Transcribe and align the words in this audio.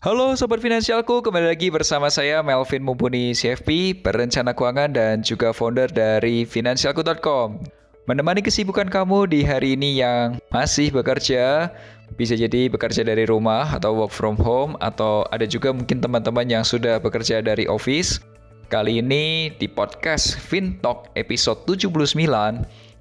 Halo 0.00 0.32
Sobat 0.32 0.64
Finansialku, 0.64 1.20
kembali 1.20 1.52
lagi 1.52 1.68
bersama 1.68 2.08
saya 2.08 2.40
Melvin 2.40 2.80
Mumpuni 2.80 3.36
CFP, 3.36 4.00
perencana 4.00 4.56
keuangan 4.56 4.96
dan 4.96 5.20
juga 5.20 5.52
founder 5.52 5.92
dari 5.92 6.48
Finansialku.com. 6.48 7.60
Menemani 8.08 8.40
kesibukan 8.40 8.88
kamu 8.88 9.28
di 9.28 9.44
hari 9.44 9.76
ini 9.76 10.00
yang 10.00 10.40
masih 10.48 10.88
bekerja, 10.88 11.68
bisa 12.16 12.32
jadi 12.32 12.72
bekerja 12.72 13.04
dari 13.04 13.28
rumah 13.28 13.68
atau 13.76 13.92
work 13.92 14.08
from 14.08 14.40
home, 14.40 14.72
atau 14.80 15.28
ada 15.28 15.44
juga 15.44 15.68
mungkin 15.68 16.00
teman-teman 16.00 16.48
yang 16.48 16.64
sudah 16.64 16.96
bekerja 16.96 17.44
dari 17.44 17.68
office. 17.68 18.24
Kali 18.72 19.04
ini 19.04 19.52
di 19.60 19.68
podcast 19.68 20.40
FinTalk 20.40 21.12
episode 21.12 21.68
79, 21.68 21.92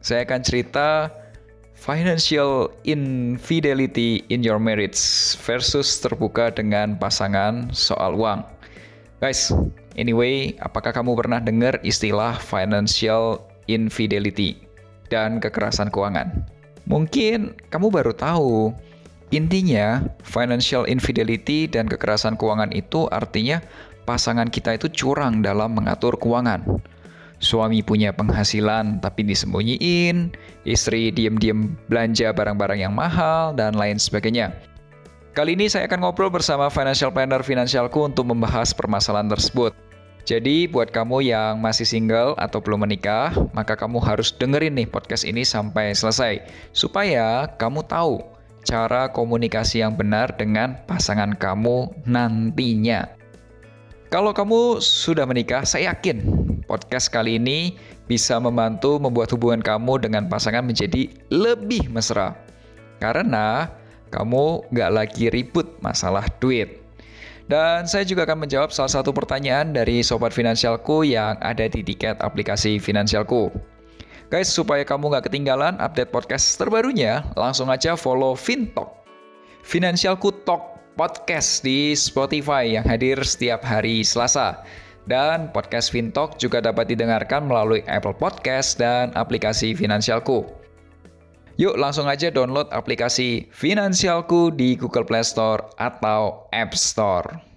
saya 0.04 0.28
akan 0.28 0.44
cerita 0.44 1.08
Financial 1.80 2.68
infidelity 2.84 4.28
in 4.28 4.44
your 4.44 4.60
marriage 4.60 5.00
versus 5.48 5.88
terbuka 6.04 6.52
dengan 6.52 7.00
pasangan 7.00 7.72
soal 7.72 8.20
uang. 8.20 8.44
Guys, 9.24 9.56
anyway, 9.96 10.60
apakah 10.60 10.92
kamu 10.92 11.16
pernah 11.16 11.40
dengar 11.40 11.80
istilah 11.80 12.36
financial 12.36 13.48
infidelity 13.72 14.60
dan 15.08 15.40
kekerasan 15.40 15.88
keuangan? 15.88 16.44
Mungkin 16.84 17.56
kamu 17.72 17.88
baru 17.88 18.12
tahu. 18.12 18.76
Intinya, 19.32 20.04
financial 20.20 20.84
infidelity 20.84 21.64
dan 21.64 21.88
kekerasan 21.88 22.36
keuangan 22.36 22.76
itu 22.76 23.08
artinya 23.08 23.64
pasangan 24.04 24.52
kita 24.52 24.76
itu 24.76 24.92
curang 24.92 25.40
dalam 25.40 25.80
mengatur 25.80 26.20
keuangan 26.20 26.60
Suami 27.40 27.80
punya 27.80 28.12
penghasilan 28.12 29.00
tapi 29.00 29.24
disembunyiin, 29.24 30.36
istri 30.68 31.08
diem-diem 31.08 31.72
belanja 31.88 32.36
barang-barang 32.36 32.84
yang 32.84 32.92
mahal, 32.92 33.56
dan 33.56 33.80
lain 33.80 33.96
sebagainya. 33.96 34.52
Kali 35.32 35.56
ini 35.56 35.72
saya 35.72 35.88
akan 35.88 36.04
ngobrol 36.04 36.28
bersama 36.28 36.68
financial 36.68 37.16
planner 37.16 37.40
finansialku 37.40 38.04
untuk 38.04 38.28
membahas 38.28 38.76
permasalahan 38.76 39.32
tersebut. 39.32 39.72
Jadi 40.28 40.68
buat 40.68 40.92
kamu 40.92 41.26
yang 41.26 41.64
masih 41.64 41.88
single 41.88 42.36
atau 42.36 42.60
belum 42.60 42.84
menikah, 42.86 43.32
maka 43.56 43.74
kamu 43.74 44.04
harus 44.04 44.36
dengerin 44.36 44.76
nih 44.76 44.86
podcast 44.86 45.24
ini 45.26 45.42
sampai 45.42 45.96
selesai 45.96 46.44
supaya 46.76 47.50
kamu 47.56 47.88
tahu 47.88 48.22
cara 48.68 49.10
komunikasi 49.10 49.82
yang 49.82 49.98
benar 49.98 50.36
dengan 50.36 50.78
pasangan 50.86 51.34
kamu 51.34 51.90
nantinya. 52.06 53.19
Kalau 54.10 54.34
kamu 54.34 54.82
sudah 54.82 55.30
menikah, 55.30 55.62
saya 55.70 55.94
yakin 55.94 56.50
Podcast 56.70 57.10
kali 57.10 57.42
ini 57.42 57.78
bisa 58.06 58.38
membantu 58.38 59.02
membuat 59.02 59.34
hubungan 59.34 59.58
kamu 59.58 60.06
dengan 60.06 60.30
pasangan 60.30 60.62
menjadi 60.62 61.10
lebih 61.34 61.90
mesra. 61.90 62.38
Karena 63.02 63.74
kamu 64.14 64.70
nggak 64.70 64.92
lagi 64.94 65.34
ribut 65.34 65.66
masalah 65.82 66.30
duit. 66.38 66.78
Dan 67.50 67.90
saya 67.90 68.06
juga 68.06 68.30
akan 68.30 68.46
menjawab 68.46 68.70
salah 68.70 68.94
satu 69.02 69.10
pertanyaan 69.10 69.74
dari 69.74 70.06
sobat 70.06 70.30
finansialku 70.30 71.06
yang 71.06 71.42
ada 71.42 71.66
di 71.66 71.82
tiket 71.82 72.22
aplikasi 72.22 72.78
finansialku. 72.78 73.50
Guys, 74.30 74.54
supaya 74.54 74.86
kamu 74.86 75.10
nggak 75.10 75.26
ketinggalan 75.26 75.74
update 75.82 76.14
podcast 76.14 76.54
terbarunya, 76.58 77.26
langsung 77.34 77.66
aja 77.74 77.98
follow 77.98 78.38
FinTalk. 78.38 78.94
Finansialku 79.66 80.34
Talk 80.46 80.79
Podcast 81.00 81.64
di 81.64 81.96
Spotify 81.96 82.76
yang 82.76 82.84
hadir 82.84 83.24
setiap 83.24 83.64
hari 83.64 84.04
Selasa. 84.04 84.68
Dan 85.08 85.48
podcast 85.56 85.96
Fintalk 85.96 86.36
juga 86.36 86.60
dapat 86.60 86.92
didengarkan 86.92 87.48
melalui 87.48 87.88
Apple 87.88 88.12
Podcast 88.12 88.76
dan 88.76 89.16
aplikasi 89.16 89.72
Finansialku. 89.72 90.44
Yuk 91.56 91.80
langsung 91.80 92.12
aja 92.12 92.28
download 92.28 92.68
aplikasi 92.76 93.48
Finansialku 93.56 94.52
di 94.52 94.76
Google 94.76 95.08
Play 95.08 95.24
Store 95.24 95.72
atau 95.80 96.44
App 96.52 96.76
Store. 96.76 97.49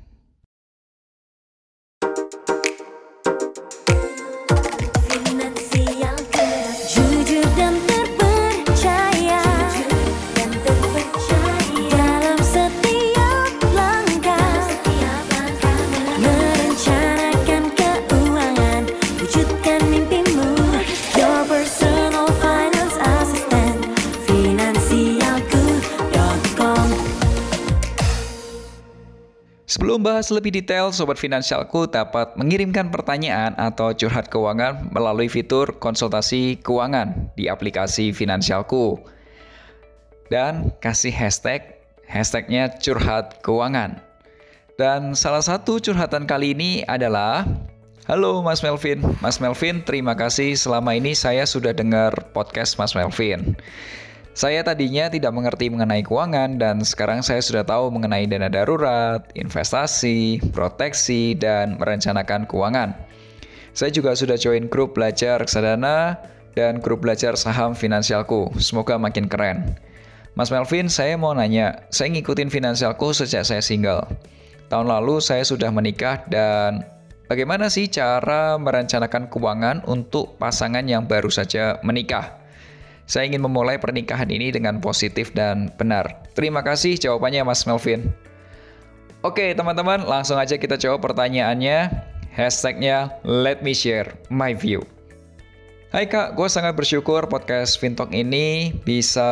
Sebelum 29.93 30.09
bahas 30.09 30.33
lebih 30.33 30.57
detail, 30.57 30.89
Sobat 30.89 31.21
Finansialku 31.21 31.85
dapat 31.85 32.33
mengirimkan 32.41 32.89
pertanyaan 32.89 33.53
atau 33.61 33.93
curhat 33.93 34.33
keuangan 34.33 34.89
melalui 34.89 35.29
fitur 35.29 35.69
konsultasi 35.69 36.57
keuangan 36.65 37.29
di 37.37 37.53
aplikasi 37.53 38.09
Finansialku. 38.09 38.97
Dan 40.33 40.73
kasih 40.81 41.13
hashtag, 41.13 41.77
hashtagnya 42.09 42.73
curhat 42.81 43.45
keuangan. 43.45 44.01
Dan 44.81 45.13
salah 45.13 45.45
satu 45.45 45.77
curhatan 45.77 46.25
kali 46.25 46.57
ini 46.57 46.89
adalah 46.89 47.45
Halo 48.09 48.41
Mas 48.41 48.65
Melvin, 48.65 49.05
Mas 49.21 49.45
Melvin 49.45 49.85
terima 49.85 50.17
kasih 50.17 50.57
selama 50.57 50.97
ini 50.97 51.13
saya 51.13 51.45
sudah 51.45 51.77
dengar 51.77 52.17
podcast 52.33 52.81
Mas 52.81 52.97
Melvin. 52.97 53.61
Saya 54.33 54.65
tadinya 54.65 55.13
tidak 55.13 55.29
mengerti 55.37 55.69
mengenai 55.69 56.01
keuangan 56.01 56.57
dan 56.57 56.81
sekarang 56.81 57.21
saya 57.21 57.45
sudah 57.45 57.69
tahu 57.69 57.93
mengenai 57.93 58.25
dana 58.25 58.49
darurat, 58.49 59.21
investasi, 59.37 60.41
proteksi, 60.57 61.37
dan 61.37 61.77
merencanakan 61.77 62.49
keuangan. 62.49 62.97
Saya 63.77 63.93
juga 63.93 64.17
sudah 64.17 64.41
join 64.41 64.73
grup 64.73 64.97
belajar 64.97 65.37
reksadana 65.37 66.17
dan 66.57 66.81
grup 66.81 67.05
belajar 67.05 67.37
saham 67.37 67.77
finansialku. 67.77 68.49
Semoga 68.57 68.97
makin 68.97 69.29
keren. 69.29 69.77
Mas 70.33 70.49
Melvin, 70.49 70.89
saya 70.89 71.21
mau 71.21 71.37
nanya, 71.37 71.85
saya 71.93 72.09
ngikutin 72.17 72.49
finansialku 72.49 73.13
sejak 73.13 73.45
saya 73.45 73.61
single. 73.61 74.09
Tahun 74.73 74.89
lalu 74.89 75.21
saya 75.21 75.45
sudah 75.45 75.69
menikah 75.69 76.25
dan 76.33 76.89
bagaimana 77.29 77.69
sih 77.69 77.85
cara 77.85 78.57
merencanakan 78.57 79.29
keuangan 79.29 79.85
untuk 79.85 80.41
pasangan 80.41 80.89
yang 80.89 81.05
baru 81.05 81.29
saja 81.29 81.77
menikah? 81.85 82.42
Saya 83.07 83.29
ingin 83.29 83.43
memulai 83.43 83.77
pernikahan 83.77 84.31
ini 84.31 84.55
dengan 84.55 84.79
positif 84.79 85.35
dan 85.35 85.71
benar. 85.77 86.23
Terima 86.33 86.63
kasih 86.63 86.97
jawabannya 86.97 87.43
Mas 87.45 87.67
Melvin. 87.67 88.09
Oke 89.23 89.55
teman-teman, 89.55 90.03
langsung 90.03 90.39
aja 90.39 90.59
kita 90.59 90.75
jawab 90.75 91.03
pertanyaannya. 91.03 92.11
Hashtagnya 92.33 93.21
let 93.23 93.61
me 93.61 93.77
share 93.77 94.17
my 94.33 94.57
view. 94.57 94.83
Hai 95.93 96.09
kak, 96.09 96.41
gue 96.41 96.49
sangat 96.49 96.73
bersyukur 96.73 97.29
podcast 97.29 97.77
Fintalk 97.77 98.17
ini 98.17 98.73
bisa 98.81 99.29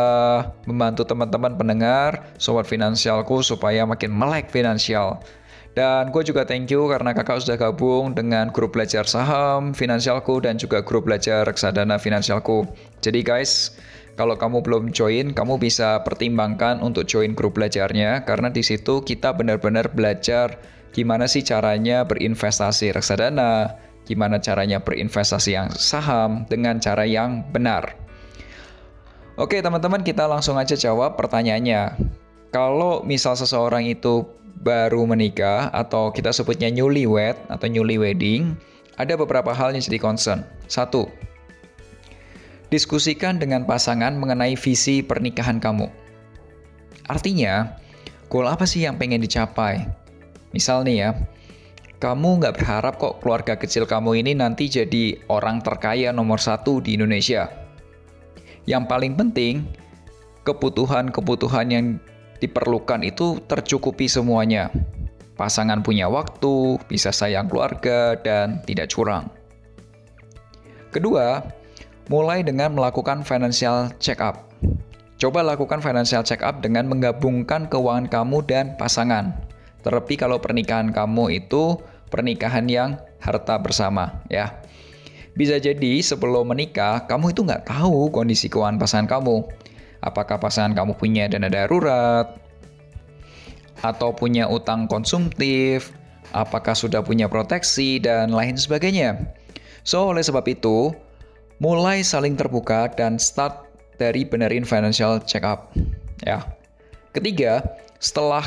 membantu 0.68 1.08
teman-teman 1.08 1.56
pendengar, 1.56 2.28
sobat 2.36 2.68
finansialku 2.68 3.40
supaya 3.40 3.88
makin 3.88 4.12
melek 4.12 4.52
finansial. 4.52 5.24
Dan 5.80 6.12
gue 6.12 6.20
juga 6.20 6.44
thank 6.44 6.68
you 6.68 6.92
karena 6.92 7.16
kakak 7.16 7.40
sudah 7.40 7.56
gabung 7.56 8.12
dengan 8.12 8.52
grup 8.52 8.76
belajar 8.76 9.08
saham 9.08 9.72
finansialku 9.72 10.44
dan 10.44 10.60
juga 10.60 10.84
grup 10.84 11.08
belajar 11.08 11.48
reksadana 11.48 11.96
finansialku. 11.96 12.68
Jadi 13.00 13.24
guys, 13.24 13.80
kalau 14.12 14.36
kamu 14.36 14.60
belum 14.60 14.92
join, 14.92 15.32
kamu 15.32 15.56
bisa 15.56 16.04
pertimbangkan 16.04 16.84
untuk 16.84 17.08
join 17.08 17.32
grup 17.32 17.56
belajarnya 17.56 18.28
karena 18.28 18.52
di 18.52 18.60
situ 18.60 19.00
kita 19.00 19.32
benar-benar 19.32 19.88
belajar 19.96 20.60
gimana 20.92 21.24
sih 21.24 21.40
caranya 21.40 22.04
berinvestasi 22.04 22.92
reksadana, 22.92 23.72
gimana 24.04 24.36
caranya 24.36 24.84
berinvestasi 24.84 25.56
yang 25.56 25.72
saham 25.72 26.44
dengan 26.44 26.76
cara 26.76 27.08
yang 27.08 27.40
benar. 27.56 27.96
Oke 29.40 29.64
teman-teman 29.64 30.04
kita 30.04 30.28
langsung 30.28 30.60
aja 30.60 30.76
jawab 30.76 31.16
pertanyaannya. 31.16 31.96
Kalau 32.52 33.00
misal 33.00 33.32
seseorang 33.32 33.88
itu 33.88 34.28
baru 34.58 35.06
menikah 35.06 35.70
atau 35.70 36.10
kita 36.10 36.34
sebutnya 36.34 36.68
newlywed 36.68 37.38
atau 37.46 37.66
newly 37.70 37.96
wedding, 37.96 38.58
ada 38.98 39.14
beberapa 39.14 39.54
hal 39.54 39.72
yang 39.72 39.82
jadi 39.82 40.02
concern. 40.02 40.42
Satu, 40.66 41.08
diskusikan 42.68 43.38
dengan 43.38 43.64
pasangan 43.64 44.14
mengenai 44.18 44.58
visi 44.58 45.00
pernikahan 45.00 45.62
kamu. 45.62 45.86
Artinya, 47.10 47.78
goal 48.30 48.46
apa 48.46 48.66
sih 48.66 48.86
yang 48.86 49.00
pengen 49.00 49.22
dicapai? 49.22 49.86
Misal 50.54 50.86
nih 50.86 50.96
ya, 51.06 51.10
kamu 52.00 52.40
nggak 52.40 52.56
berharap 52.56 52.94
kok 52.96 53.20
keluarga 53.20 53.54
kecil 53.60 53.84
kamu 53.84 54.24
ini 54.24 54.32
nanti 54.32 54.72
jadi 54.72 55.20
orang 55.28 55.60
terkaya 55.60 56.10
nomor 56.14 56.40
satu 56.40 56.80
di 56.80 56.96
Indonesia. 56.96 57.50
Yang 58.64 58.84
paling 58.88 59.14
penting, 59.18 59.66
kebutuhan-kebutuhan 60.48 61.66
yang 61.68 61.86
diperlukan 62.40 63.04
itu 63.04 63.38
tercukupi 63.44 64.08
semuanya. 64.08 64.72
Pasangan 65.36 65.80
punya 65.80 66.08
waktu, 66.08 66.76
bisa 66.84 67.12
sayang 67.12 67.48
keluarga, 67.48 68.16
dan 68.20 68.60
tidak 68.68 68.92
curang. 68.92 69.28
Kedua, 70.92 71.40
mulai 72.12 72.44
dengan 72.44 72.76
melakukan 72.76 73.22
financial 73.24 73.88
check 74.02 74.20
up. 74.20 74.50
Coba 75.20 75.44
lakukan 75.44 75.80
financial 75.84 76.24
check 76.24 76.40
up 76.40 76.64
dengan 76.64 76.88
menggabungkan 76.88 77.68
keuangan 77.68 78.08
kamu 78.08 78.44
dan 78.44 78.76
pasangan. 78.76 79.36
Terlebih 79.80 80.20
kalau 80.20 80.40
pernikahan 80.40 80.92
kamu 80.92 81.40
itu 81.40 81.80
pernikahan 82.12 82.68
yang 82.68 83.00
harta 83.20 83.56
bersama, 83.60 84.20
ya. 84.28 84.60
Bisa 85.32 85.56
jadi 85.56 86.02
sebelum 86.04 86.52
menikah, 86.52 87.06
kamu 87.08 87.32
itu 87.32 87.46
nggak 87.46 87.70
tahu 87.70 88.12
kondisi 88.12 88.50
keuangan 88.50 88.76
pasangan 88.76 89.08
kamu. 89.08 89.46
Apakah 90.00 90.40
pasangan 90.40 90.72
kamu 90.72 90.96
punya 90.96 91.28
dana 91.28 91.52
darurat, 91.52 92.40
atau 93.80 94.12
punya 94.12 94.48
utang 94.48 94.84
konsumtif, 94.84 95.92
apakah 96.36 96.76
sudah 96.76 97.00
punya 97.00 97.26
proteksi, 97.26 98.00
dan 98.00 98.32
lain 98.32 98.56
sebagainya. 98.56 99.16
So, 99.84 100.12
oleh 100.12 100.20
sebab 100.20 100.44
itu, 100.48 100.92
mulai 101.60 102.04
saling 102.04 102.36
terbuka 102.36 102.92
dan 102.92 103.16
start 103.16 103.68
dari 103.96 104.24
benerin 104.24 104.64
financial 104.64 105.20
check 105.24 105.44
up. 105.44 105.72
Ya. 106.24 106.44
Ketiga, 107.16 107.64
setelah 107.98 108.44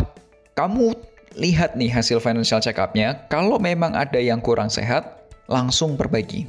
kamu 0.53 0.93
lihat 1.33 1.73
nih 1.73 1.89
hasil 1.89 2.21
financial 2.21 2.61
check 2.61 2.77
up-nya, 2.77 3.25
kalau 3.29 3.57
memang 3.57 3.97
ada 3.97 4.21
yang 4.21 4.37
kurang 4.37 4.69
sehat, 4.69 5.25
langsung 5.49 5.97
perbaiki. 5.97 6.45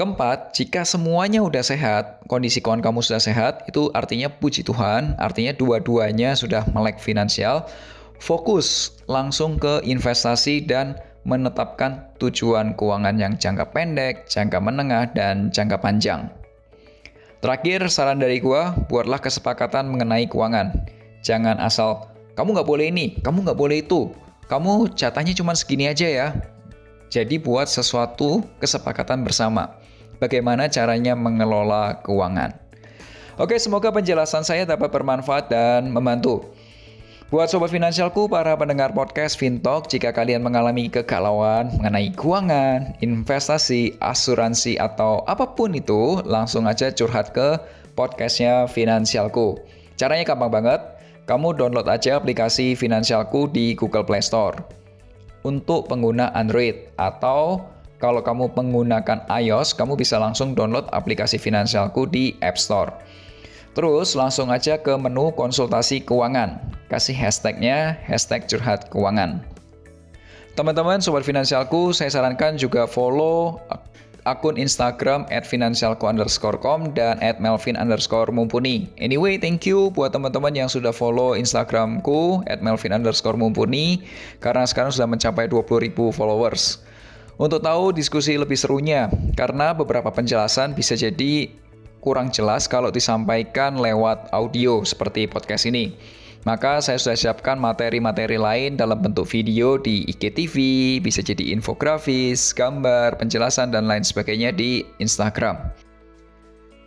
Keempat, 0.00 0.56
jika 0.56 0.80
semuanya 0.80 1.44
udah 1.44 1.60
sehat, 1.60 2.24
kondisi 2.24 2.64
keuangan 2.64 2.88
kamu 2.88 3.04
sudah 3.04 3.20
sehat, 3.20 3.68
itu 3.68 3.92
artinya 3.92 4.32
puji 4.32 4.64
Tuhan, 4.64 5.12
artinya 5.20 5.52
dua-duanya 5.52 6.32
sudah 6.32 6.64
melek 6.72 6.96
finansial, 6.96 7.68
fokus 8.16 8.96
langsung 9.12 9.60
ke 9.60 9.84
investasi 9.84 10.64
dan 10.64 10.96
menetapkan 11.28 12.16
tujuan 12.16 12.72
keuangan 12.80 13.20
yang 13.20 13.36
jangka 13.36 13.76
pendek, 13.76 14.24
jangka 14.24 14.56
menengah, 14.56 15.12
dan 15.12 15.52
jangka 15.52 15.76
panjang. 15.84 16.32
Terakhir, 17.44 17.84
saran 17.92 18.24
dari 18.24 18.40
gua, 18.40 18.72
buatlah 18.88 19.20
kesepakatan 19.20 19.84
mengenai 19.84 20.24
keuangan. 20.32 20.80
Jangan 21.20 21.60
asal, 21.60 22.08
kamu 22.40 22.56
nggak 22.56 22.68
boleh 22.72 22.88
ini, 22.88 23.20
kamu 23.20 23.44
nggak 23.44 23.60
boleh 23.60 23.84
itu. 23.84 24.08
Kamu 24.48 24.96
jatahnya 24.96 25.36
cuma 25.36 25.52
segini 25.52 25.92
aja 25.92 26.08
ya. 26.08 26.32
Jadi 27.12 27.36
buat 27.36 27.68
sesuatu 27.68 28.48
kesepakatan 28.64 29.28
bersama. 29.28 29.76
Bagaimana 30.20 30.68
caranya 30.68 31.16
mengelola 31.16 32.04
keuangan. 32.04 32.52
Oke, 33.40 33.56
semoga 33.56 33.88
penjelasan 33.88 34.44
saya 34.44 34.68
dapat 34.68 34.92
bermanfaat 34.92 35.48
dan 35.48 35.88
membantu. 35.88 36.44
Buat 37.32 37.48
sobat 37.48 37.70
finansialku, 37.70 38.26
para 38.26 38.52
pendengar 38.58 38.92
podcast 38.92 39.38
Fintalk, 39.38 39.88
jika 39.88 40.10
kalian 40.10 40.42
mengalami 40.42 40.90
kegalauan 40.90 41.72
mengenai 41.78 42.10
keuangan, 42.12 42.98
investasi, 43.00 43.96
asuransi, 44.02 44.76
atau 44.76 45.22
apa 45.24 45.56
pun 45.56 45.72
itu, 45.72 46.20
langsung 46.26 46.66
aja 46.66 46.90
curhat 46.90 47.30
ke 47.32 47.56
podcastnya 47.94 48.66
Finansialku. 48.66 49.62
Caranya 49.94 50.26
gampang 50.26 50.50
banget, 50.50 50.80
kamu 51.30 51.54
download 51.54 51.86
aja 51.86 52.18
aplikasi 52.18 52.74
Finansialku 52.74 53.46
di 53.46 53.78
Google 53.78 54.02
Play 54.02 54.26
Store. 54.26 54.58
Untuk 55.46 55.86
pengguna 55.86 56.34
Android, 56.34 56.92
atau 56.98 57.62
kalau 58.00 58.24
kamu 58.24 58.48
menggunakan 58.56 59.28
iOS, 59.28 59.76
kamu 59.76 59.94
bisa 59.94 60.16
langsung 60.16 60.56
download 60.56 60.88
aplikasi 60.90 61.36
Finansialku 61.36 62.08
di 62.08 62.32
App 62.40 62.56
Store. 62.56 62.90
Terus 63.76 64.18
langsung 64.18 64.50
aja 64.50 64.80
ke 64.80 64.96
menu 64.98 65.30
konsultasi 65.36 66.02
keuangan. 66.02 66.58
Kasih 66.90 67.14
hashtagnya, 67.14 68.00
hashtag 68.02 68.48
curhat 68.50 68.90
keuangan. 68.90 69.44
Teman-teman, 70.58 70.98
Sobat 70.98 71.22
Finansialku, 71.22 71.94
saya 71.94 72.10
sarankan 72.10 72.58
juga 72.58 72.88
follow 72.90 73.62
akun 74.28 74.60
Instagram 74.60 75.24
at 75.32 75.48
finansialku 75.48 76.04
underscore 76.04 76.60
com 76.60 76.92
dan 76.92 77.16
at 77.22 77.40
melvin 77.40 77.78
underscore 77.78 78.28
mumpuni. 78.28 78.90
Anyway, 79.00 79.40
thank 79.40 79.64
you 79.64 79.88
buat 79.94 80.12
teman-teman 80.12 80.52
yang 80.52 80.68
sudah 80.68 80.92
follow 80.92 81.32
Instagramku 81.38 82.44
at 82.50 82.60
melvin 82.60 82.92
underscore 82.92 83.38
mumpuni 83.38 84.04
karena 84.42 84.66
sekarang 84.68 84.92
sudah 84.92 85.08
mencapai 85.08 85.48
20.000 85.48 85.94
followers. 86.12 86.82
Untuk 87.40 87.64
tahu 87.64 87.96
diskusi 87.96 88.36
lebih 88.36 88.52
serunya, 88.52 89.08
karena 89.32 89.72
beberapa 89.72 90.12
penjelasan 90.12 90.76
bisa 90.76 90.92
jadi 90.92 91.48
kurang 92.04 92.28
jelas 92.28 92.68
kalau 92.68 92.92
disampaikan 92.92 93.80
lewat 93.80 94.28
audio 94.36 94.84
seperti 94.84 95.24
podcast 95.24 95.64
ini. 95.64 95.96
Maka 96.44 96.84
saya 96.84 97.00
sudah 97.00 97.16
siapkan 97.16 97.56
materi-materi 97.56 98.36
lain 98.36 98.76
dalam 98.76 99.00
bentuk 99.00 99.24
video 99.24 99.80
di 99.80 100.04
IGTV, 100.12 100.56
bisa 101.00 101.24
jadi 101.24 101.56
infografis, 101.56 102.52
gambar, 102.52 103.16
penjelasan, 103.16 103.72
dan 103.72 103.88
lain 103.88 104.04
sebagainya 104.04 104.52
di 104.52 104.84
Instagram. 105.00 105.56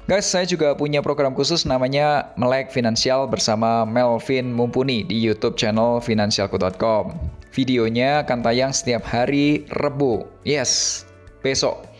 Guys, 0.03 0.27
saya 0.27 0.43
juga 0.43 0.75
punya 0.75 0.99
program 0.99 1.31
khusus 1.31 1.63
namanya 1.63 2.35
Melek 2.35 2.75
Finansial 2.75 3.23
bersama 3.23 3.87
Melvin 3.87 4.51
Mumpuni 4.51 5.07
di 5.07 5.15
YouTube 5.15 5.55
channel 5.55 6.03
finansialku.com. 6.03 7.15
Videonya 7.55 8.27
akan 8.27 8.43
tayang 8.43 8.75
setiap 8.75 9.07
hari 9.07 9.63
Rebu. 9.79 10.27
Yes, 10.43 11.03
besok 11.39 11.93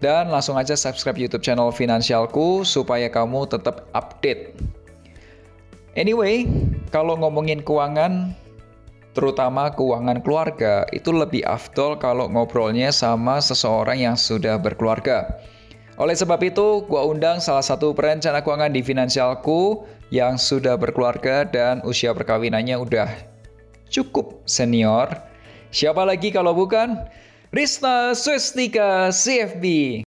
dan 0.00 0.28
langsung 0.28 0.60
aja 0.60 0.76
subscribe 0.76 1.16
YouTube 1.16 1.40
channel 1.40 1.72
Finansialku 1.72 2.64
supaya 2.66 3.08
kamu 3.08 3.48
tetap 3.48 3.88
update. 3.96 4.52
Anyway, 5.96 6.44
kalau 6.92 7.16
ngomongin 7.16 7.64
keuangan, 7.64 8.36
terutama 9.16 9.72
keuangan 9.72 10.20
keluarga, 10.20 10.84
itu 10.92 11.08
lebih 11.08 11.40
afdol 11.48 11.96
kalau 11.96 12.28
ngobrolnya 12.28 12.92
sama 12.92 13.40
seseorang 13.40 13.96
yang 13.96 14.16
sudah 14.18 14.60
berkeluarga. 14.60 15.40
Oleh 15.96 16.12
sebab 16.12 16.40
itu, 16.44 16.84
gua 16.84 17.08
undang 17.08 17.40
salah 17.40 17.64
satu 17.64 17.96
perencana 17.96 18.44
keuangan 18.44 18.68
di 18.68 18.84
Finansialku 18.84 19.88
yang 20.12 20.36
sudah 20.36 20.76
berkeluarga 20.76 21.48
dan 21.48 21.80
usia 21.88 22.12
perkawinannya 22.12 22.76
udah 22.76 23.08
cukup 23.88 24.44
senior. 24.44 25.08
Siapa 25.72 26.04
lagi 26.04 26.30
kalau 26.30 26.54
bukan 26.54 27.00
Rista 27.50 28.12
Swestika 28.12 29.08
CFB. 29.08 30.05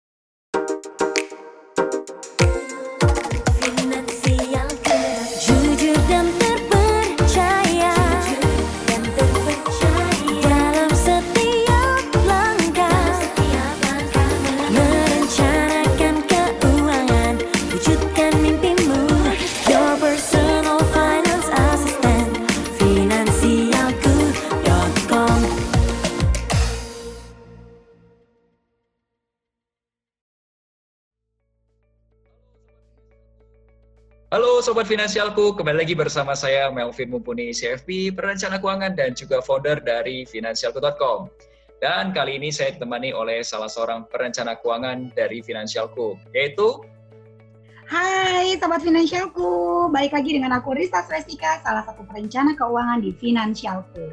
Halo 34.27 34.59
Sobat 34.59 34.91
Finansialku, 34.91 35.55
kembali 35.55 35.87
lagi 35.87 35.95
bersama 35.95 36.35
saya 36.35 36.67
Melvin 36.67 37.15
Mumpuni 37.15 37.55
CFP, 37.55 38.11
perencana 38.11 38.59
keuangan 38.59 38.91
dan 38.91 39.15
juga 39.15 39.39
founder 39.39 39.79
dari 39.79 40.27
Finansialku.com. 40.27 41.31
Dan 41.79 42.11
kali 42.11 42.35
ini 42.35 42.51
saya 42.51 42.75
ditemani 42.75 43.15
oleh 43.15 43.39
salah 43.39 43.71
seorang 43.71 44.03
perencana 44.11 44.59
keuangan 44.59 45.15
dari 45.15 45.39
Finansialku, 45.39 46.19
yaitu 46.35 46.83
Hai 47.87 48.59
Sobat 48.59 48.83
Finansialku, 48.83 49.87
baik 49.95 50.11
lagi 50.11 50.35
dengan 50.35 50.59
aku 50.59 50.75
Rista 50.75 51.07
Swestika, 51.07 51.63
salah 51.63 51.87
satu 51.87 52.03
perencana 52.03 52.51
keuangan 52.59 52.99
di 52.99 53.15
Finansialku. 53.15 54.11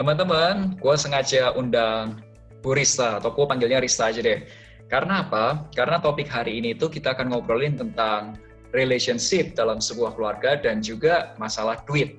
Teman-teman, 0.00 0.80
gue 0.80 0.96
sengaja 0.96 1.52
undang 1.52 2.24
Bu 2.64 2.72
Rista, 2.72 3.20
atau 3.20 3.28
gue 3.36 3.44
panggilnya 3.44 3.84
Rista 3.84 4.08
aja 4.08 4.24
deh. 4.24 4.48
Karena 4.88 5.28
apa? 5.28 5.68
Karena 5.76 6.00
topik 6.00 6.32
hari 6.32 6.56
ini 6.56 6.72
tuh 6.72 6.88
kita 6.88 7.12
akan 7.12 7.36
ngobrolin 7.36 7.76
tentang 7.76 8.40
relationship 8.72 9.52
dalam 9.52 9.78
sebuah 9.78 10.16
keluarga 10.16 10.56
dan 10.56 10.80
juga 10.80 11.36
masalah 11.36 11.80
duit. 11.84 12.18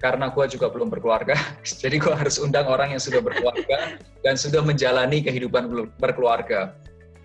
Karena 0.00 0.32
gue 0.32 0.44
juga 0.48 0.72
belum 0.72 0.88
berkeluarga, 0.88 1.36
jadi 1.82 2.00
gue 2.00 2.14
harus 2.14 2.40
undang 2.40 2.68
orang 2.68 2.96
yang 2.96 3.02
sudah 3.02 3.20
berkeluarga 3.20 4.00
dan 4.24 4.36
sudah 4.36 4.64
menjalani 4.64 5.20
kehidupan 5.20 5.68
berkeluarga. 6.00 6.72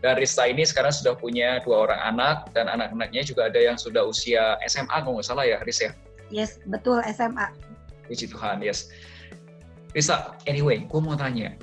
Dan 0.04 0.20
Rista 0.20 0.46
ini 0.46 0.68
sekarang 0.68 0.92
sudah 0.92 1.16
punya 1.16 1.64
dua 1.64 1.88
orang 1.90 2.02
anak 2.14 2.52
dan 2.52 2.68
anak-anaknya 2.68 3.26
juga 3.26 3.48
ada 3.48 3.58
yang 3.58 3.80
sudah 3.80 4.06
usia 4.06 4.60
SMA 4.68 4.92
kalau 4.92 5.18
nggak 5.18 5.26
salah 5.26 5.48
ya 5.48 5.58
Riz 5.64 5.82
ya? 5.82 5.96
Yes, 6.30 6.62
betul 6.68 7.00
SMA. 7.10 7.50
Puji 8.06 8.30
Tuhan, 8.30 8.62
yes. 8.62 8.92
Risa, 9.96 10.36
anyway, 10.46 10.84
gue 10.84 11.00
mau 11.00 11.16
tanya. 11.16 11.56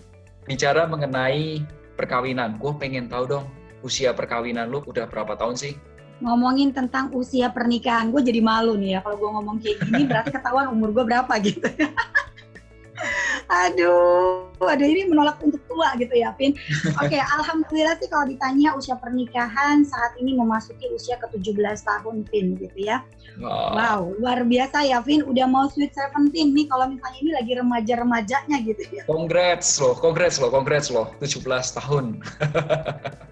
Bicara 0.49 0.89
mengenai 0.89 1.63
perkawinan, 1.95 2.57
gue 2.59 2.73
pengen 2.81 3.07
tahu 3.07 3.29
dong, 3.29 3.47
usia 3.85 4.11
perkawinan 4.17 4.73
lu 4.73 4.81
udah 4.89 5.07
berapa 5.07 5.37
tahun 5.37 5.55
sih? 5.55 5.77
Ngomongin 6.23 6.71
tentang 6.71 7.11
usia 7.13 7.51
pernikahan, 7.51 8.15
gue 8.15 8.23
jadi 8.23 8.39
malu 8.39 8.79
nih 8.79 8.97
ya 8.97 9.01
kalau 9.03 9.19
gue 9.19 9.31
ngomong 9.35 9.57
kayak 9.59 9.83
gini 9.83 10.03
berarti 10.07 10.31
ketahuan 10.31 10.71
umur 10.71 10.95
gue 10.95 11.05
berapa 11.05 11.33
gitu. 11.43 11.67
aduh, 13.67 14.47
aduh 14.63 14.87
ini 14.87 15.11
menolak 15.11 15.43
untuk 15.43 15.59
tua 15.67 15.99
gitu 15.99 16.15
ya, 16.15 16.31
Pin. 16.39 16.55
Oke, 17.03 17.19
okay, 17.19 17.23
alhamdulillah 17.37 17.99
sih 17.99 18.07
kalau 18.07 18.31
ditanya 18.31 18.79
usia 18.79 18.95
pernikahan 18.95 19.83
saat 19.83 20.15
ini 20.23 20.39
memasuki 20.39 20.87
usia 20.95 21.19
ke-17 21.19 21.83
tahun, 21.83 22.23
Pin 22.31 22.55
gitu 22.55 22.79
ya. 22.79 23.03
Wow. 23.41 23.75
wow, 23.75 24.01
luar 24.21 24.45
biasa 24.47 24.87
ya, 24.87 25.03
Vin. 25.03 25.27
Udah 25.27 25.49
mau 25.51 25.67
sweet 25.73 25.91
17 25.91 26.31
nih 26.55 26.71
kalau 26.71 26.87
misalnya 26.93 27.19
ini 27.19 27.31
lagi 27.35 27.53
remaja-remajanya 27.59 28.57
gitu 28.63 28.83
ya. 28.93 29.03
Congrats 29.09 29.81
loh, 29.83 29.97
congrats 29.99 30.39
loh, 30.39 30.51
congrats 30.53 30.89
loh. 30.93 31.11
17 31.19 31.43
tahun. 31.83 32.21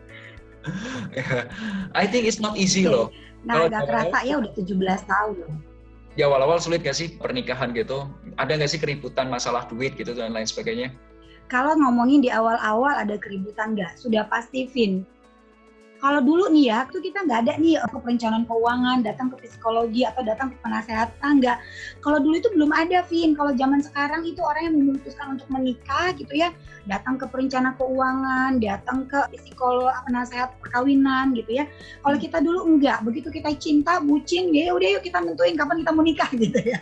I 2.00 2.04
think 2.04 2.28
it's 2.28 2.42
not 2.42 2.56
easy 2.60 2.84
okay. 2.84 2.92
loh. 2.92 3.06
Nah, 3.44 3.66
nggak 3.66 3.88
kerasa 3.88 4.18
ya 4.28 4.36
udah 4.36 4.52
17 4.52 4.76
tahun 5.08 5.36
loh 5.40 5.54
di 6.18 6.26
awal-awal 6.26 6.58
sulit 6.58 6.82
gak 6.82 6.98
sih 6.98 7.16
pernikahan 7.16 7.70
gitu? 7.72 8.04
Ada 8.36 8.58
gak 8.58 8.70
sih 8.74 8.80
keributan 8.82 9.30
masalah 9.30 9.64
duit 9.70 9.94
gitu 9.94 10.10
dan 10.12 10.34
lain 10.34 10.44
sebagainya? 10.44 10.90
Kalau 11.50 11.74
ngomongin 11.74 12.22
di 12.22 12.30
awal-awal 12.30 12.94
ada 12.94 13.18
keributan 13.18 13.74
nggak? 13.74 13.98
Sudah 13.98 14.26
pasti, 14.30 14.70
Vin 14.70 15.02
kalau 16.00 16.24
dulu 16.24 16.48
nih 16.48 16.72
ya, 16.72 16.88
tuh 16.88 17.04
kita 17.04 17.28
nggak 17.28 17.38
ada 17.44 17.52
nih 17.60 17.76
ke 17.76 17.98
perencanaan 18.00 18.48
keuangan, 18.48 19.04
datang 19.04 19.28
ke 19.28 19.36
psikologi 19.44 20.08
atau 20.08 20.24
datang 20.24 20.48
ke 20.48 20.56
penasehatan 20.64 21.44
nggak. 21.44 21.58
Kalau 22.00 22.18
dulu 22.24 22.40
itu 22.40 22.48
belum 22.56 22.72
ada, 22.72 23.04
Vin. 23.04 23.36
Kalau 23.36 23.52
zaman 23.52 23.84
sekarang 23.84 24.24
itu 24.24 24.40
orang 24.40 24.72
yang 24.72 24.76
memutuskan 24.80 25.36
untuk 25.36 25.44
menikah 25.52 26.16
gitu 26.16 26.32
ya, 26.32 26.56
datang 26.88 27.20
ke 27.20 27.28
perencana 27.28 27.76
keuangan, 27.76 28.56
datang 28.64 29.04
ke 29.04 29.20
psikolog, 29.36 29.92
penasehat 30.08 30.56
perkawinan 30.64 31.36
gitu 31.36 31.60
ya. 31.60 31.68
Kalau 32.00 32.16
kita 32.16 32.40
dulu 32.40 32.64
enggak, 32.64 33.04
begitu 33.04 33.28
kita 33.28 33.52
cinta, 33.60 34.00
bucin, 34.00 34.48
ya 34.56 34.72
udah 34.72 34.96
yuk 34.96 35.04
kita 35.04 35.20
nentuin 35.20 35.52
kapan 35.52 35.84
kita 35.84 35.92
mau 35.92 36.04
nikah 36.04 36.30
gitu 36.48 36.60
ya. 36.64 36.80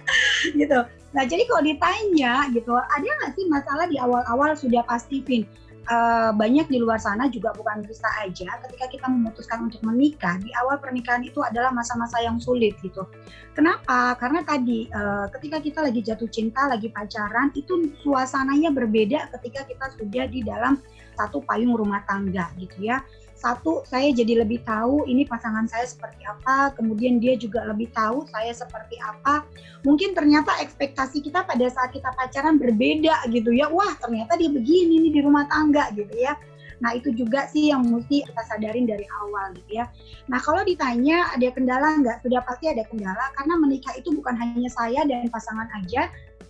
gitu. 0.55 0.79
Nah 1.11 1.25
jadi 1.27 1.43
kalau 1.51 1.63
ditanya 1.67 2.47
gitu, 2.55 2.71
ada 2.71 3.03
nggak 3.03 3.35
sih 3.35 3.51
masalah 3.51 3.91
di 3.91 3.99
awal-awal 3.99 4.55
sudah 4.55 4.87
pasti, 4.87 5.27
Vin? 5.27 5.43
Uh, 5.89 6.31
banyak 6.37 6.69
di 6.69 6.79
luar 6.79 7.01
sana 7.01 7.27
juga 7.33 7.51
bukan 7.57 7.83
Krista 7.83 8.09
aja 8.21 8.49
ketika 8.69 8.87
kita 8.93 9.07
memutuskan 9.09 9.67
untuk 9.67 9.81
menikah 9.83 10.37
di 10.39 10.53
awal 10.61 10.79
pernikahan 10.79 11.25
itu 11.25 11.41
adalah 11.41 11.73
masa-masa 11.73 12.21
yang 12.23 12.37
sulit 12.39 12.77
gitu. 12.85 13.09
Kenapa? 13.57 14.15
Karena 14.21 14.47
tadi 14.47 14.87
uh, 14.93 15.27
ketika 15.35 15.59
kita 15.59 15.79
lagi 15.83 16.01
jatuh 16.05 16.31
cinta, 16.31 16.71
lagi 16.71 16.93
pacaran 16.93 17.51
itu 17.59 17.91
suasananya 18.05 18.71
berbeda 18.71 19.33
ketika 19.41 19.67
kita 19.67 19.87
sudah 19.99 20.25
di 20.31 20.47
dalam 20.47 20.79
satu 21.19 21.43
payung 21.43 21.75
rumah 21.75 22.07
tangga 22.07 22.47
gitu 22.63 22.87
ya 22.87 23.03
satu 23.39 23.87
saya 23.87 24.11
jadi 24.11 24.43
lebih 24.43 24.67
tahu 24.67 25.07
ini 25.07 25.23
pasangan 25.23 25.71
saya 25.71 25.87
seperti 25.87 26.27
apa 26.27 26.75
kemudian 26.75 27.23
dia 27.23 27.39
juga 27.39 27.63
lebih 27.71 27.87
tahu 27.95 28.27
saya 28.27 28.51
seperti 28.51 28.99
apa 28.99 29.47
mungkin 29.87 30.13
ternyata 30.13 30.59
ekspektasi 30.59 31.23
kita 31.23 31.47
pada 31.47 31.67
saat 31.71 31.95
kita 31.95 32.11
pacaran 32.19 32.59
berbeda 32.59 33.31
gitu 33.31 33.55
ya 33.55 33.71
wah 33.71 33.95
ternyata 34.03 34.35
dia 34.35 34.51
begini 34.51 35.07
nih 35.07 35.13
di 35.15 35.21
rumah 35.23 35.47
tangga 35.47 35.89
gitu 35.95 36.13
ya 36.19 36.35
Nah 36.79 36.95
itu 36.95 37.11
juga 37.11 37.47
sih 37.51 37.75
yang 37.75 37.83
mesti 37.87 38.23
kita 38.23 38.43
sadarin 38.47 38.87
dari 38.87 39.03
awal 39.23 39.51
gitu 39.59 39.83
ya. 39.83 39.91
Nah 40.31 40.39
kalau 40.39 40.63
ditanya 40.63 41.35
ada 41.35 41.51
kendala 41.51 41.99
nggak? 41.99 42.23
Sudah 42.23 42.41
pasti 42.47 42.71
ada 42.71 42.87
kendala 42.87 43.35
karena 43.35 43.55
menikah 43.59 43.95
itu 43.99 44.15
bukan 44.15 44.35
hanya 44.39 44.71
saya 44.71 45.03
dan 45.03 45.27
pasangan 45.27 45.67
aja, 45.75 46.07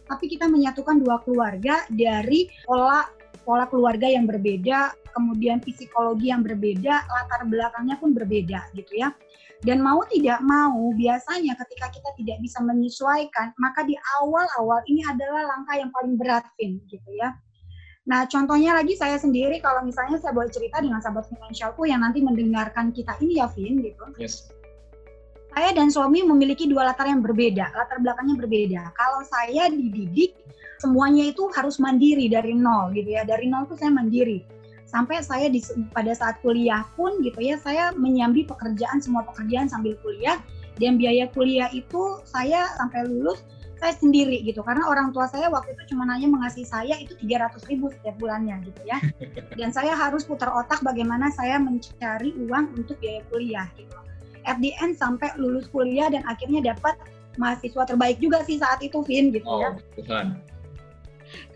tapi 0.08 0.24
kita 0.28 0.48
menyatukan 0.48 1.00
dua 1.00 1.20
keluarga 1.24 1.84
dari 1.92 2.48
pola 2.64 3.08
pola 3.48 3.64
keluarga 3.64 4.04
yang 4.04 4.28
berbeda, 4.28 4.92
kemudian 5.16 5.64
psikologi 5.64 6.28
yang 6.28 6.44
berbeda, 6.44 7.08
latar 7.08 7.48
belakangnya 7.48 7.96
pun 7.96 8.12
berbeda 8.12 8.68
gitu 8.76 8.92
ya. 8.92 9.08
Dan 9.64 9.80
mau 9.80 10.04
tidak 10.06 10.44
mau, 10.44 10.92
biasanya 10.92 11.56
ketika 11.64 11.88
kita 11.88 12.10
tidak 12.20 12.38
bisa 12.44 12.60
menyesuaikan, 12.60 13.56
maka 13.56 13.88
di 13.88 13.96
awal-awal 14.20 14.84
ini 14.86 15.00
adalah 15.08 15.48
langkah 15.48 15.80
yang 15.80 15.90
paling 15.96 16.14
berat, 16.20 16.44
Vin, 16.60 16.78
gitu 16.92 17.08
ya. 17.16 17.32
Nah, 18.04 18.28
contohnya 18.28 18.76
lagi 18.76 18.94
saya 18.94 19.16
sendiri, 19.16 19.58
kalau 19.64 19.82
misalnya 19.82 20.20
saya 20.20 20.36
boleh 20.36 20.52
cerita 20.52 20.78
dengan 20.78 21.02
sahabat 21.02 21.26
finansialku 21.26 21.88
yang 21.88 22.04
nanti 22.04 22.22
mendengarkan 22.22 22.92
kita 22.92 23.16
ini 23.24 23.40
ya, 23.42 23.48
Vin, 23.50 23.80
gitu. 23.82 24.04
Yes. 24.20 24.46
Saya 25.58 25.74
dan 25.74 25.90
suami 25.90 26.22
memiliki 26.22 26.70
dua 26.70 26.86
latar 26.86 27.10
yang 27.10 27.18
berbeda, 27.18 27.74
latar 27.74 27.98
belakangnya 27.98 28.38
berbeda. 28.38 28.94
Kalau 28.94 29.26
saya 29.26 29.66
dididik 29.66 30.38
semuanya 30.78 31.34
itu 31.34 31.50
harus 31.50 31.82
mandiri 31.82 32.30
dari 32.30 32.54
nol 32.54 32.94
gitu 32.94 33.10
ya. 33.10 33.26
Dari 33.26 33.50
nol 33.50 33.66
tuh 33.66 33.74
saya 33.74 33.90
mandiri. 33.90 34.46
Sampai 34.86 35.18
saya 35.18 35.50
di, 35.50 35.58
pada 35.90 36.14
saat 36.14 36.38
kuliah 36.46 36.86
pun 36.94 37.18
gitu 37.26 37.42
ya 37.42 37.58
saya 37.58 37.90
menyambi 37.90 38.46
pekerjaan 38.46 39.02
semua 39.02 39.26
pekerjaan 39.26 39.66
sambil 39.66 39.98
kuliah. 39.98 40.38
Dan 40.78 40.94
biaya 40.94 41.26
kuliah 41.34 41.66
itu 41.74 42.22
saya 42.22 42.70
sampai 42.78 43.10
lulus 43.10 43.42
saya 43.82 43.98
sendiri 43.98 44.46
gitu. 44.46 44.62
Karena 44.62 44.86
orang 44.86 45.10
tua 45.10 45.26
saya 45.26 45.50
waktu 45.50 45.74
itu 45.74 45.90
cuma 45.90 46.06
hanya 46.06 46.30
mengasih 46.30 46.62
saya 46.70 47.02
itu 47.02 47.18
300 47.18 47.66
ribu 47.66 47.90
setiap 47.90 48.14
bulannya 48.22 48.62
gitu 48.62 48.86
ya. 48.86 49.02
Dan 49.58 49.74
saya 49.74 49.98
harus 49.98 50.22
putar 50.22 50.54
otak 50.54 50.86
bagaimana 50.86 51.34
saya 51.34 51.58
mencari 51.58 52.30
uang 52.46 52.78
untuk 52.78 52.94
biaya 53.02 53.26
kuliah 53.26 53.66
gitu 53.74 53.98
at 54.48 54.58
the 54.64 54.72
end 54.80 54.96
sampai 54.96 55.28
lulus 55.36 55.68
kuliah 55.68 56.08
dan 56.08 56.24
akhirnya 56.24 56.74
dapat 56.74 56.96
mahasiswa 57.36 57.84
terbaik 57.86 58.18
juga 58.18 58.42
sih 58.42 58.58
saat 58.58 58.82
itu 58.82 59.04
Vin 59.06 59.30
gitu 59.30 59.46
ya. 59.46 59.52
oh, 59.52 59.60
ya 59.60 59.70
Tuhan 60.00 60.26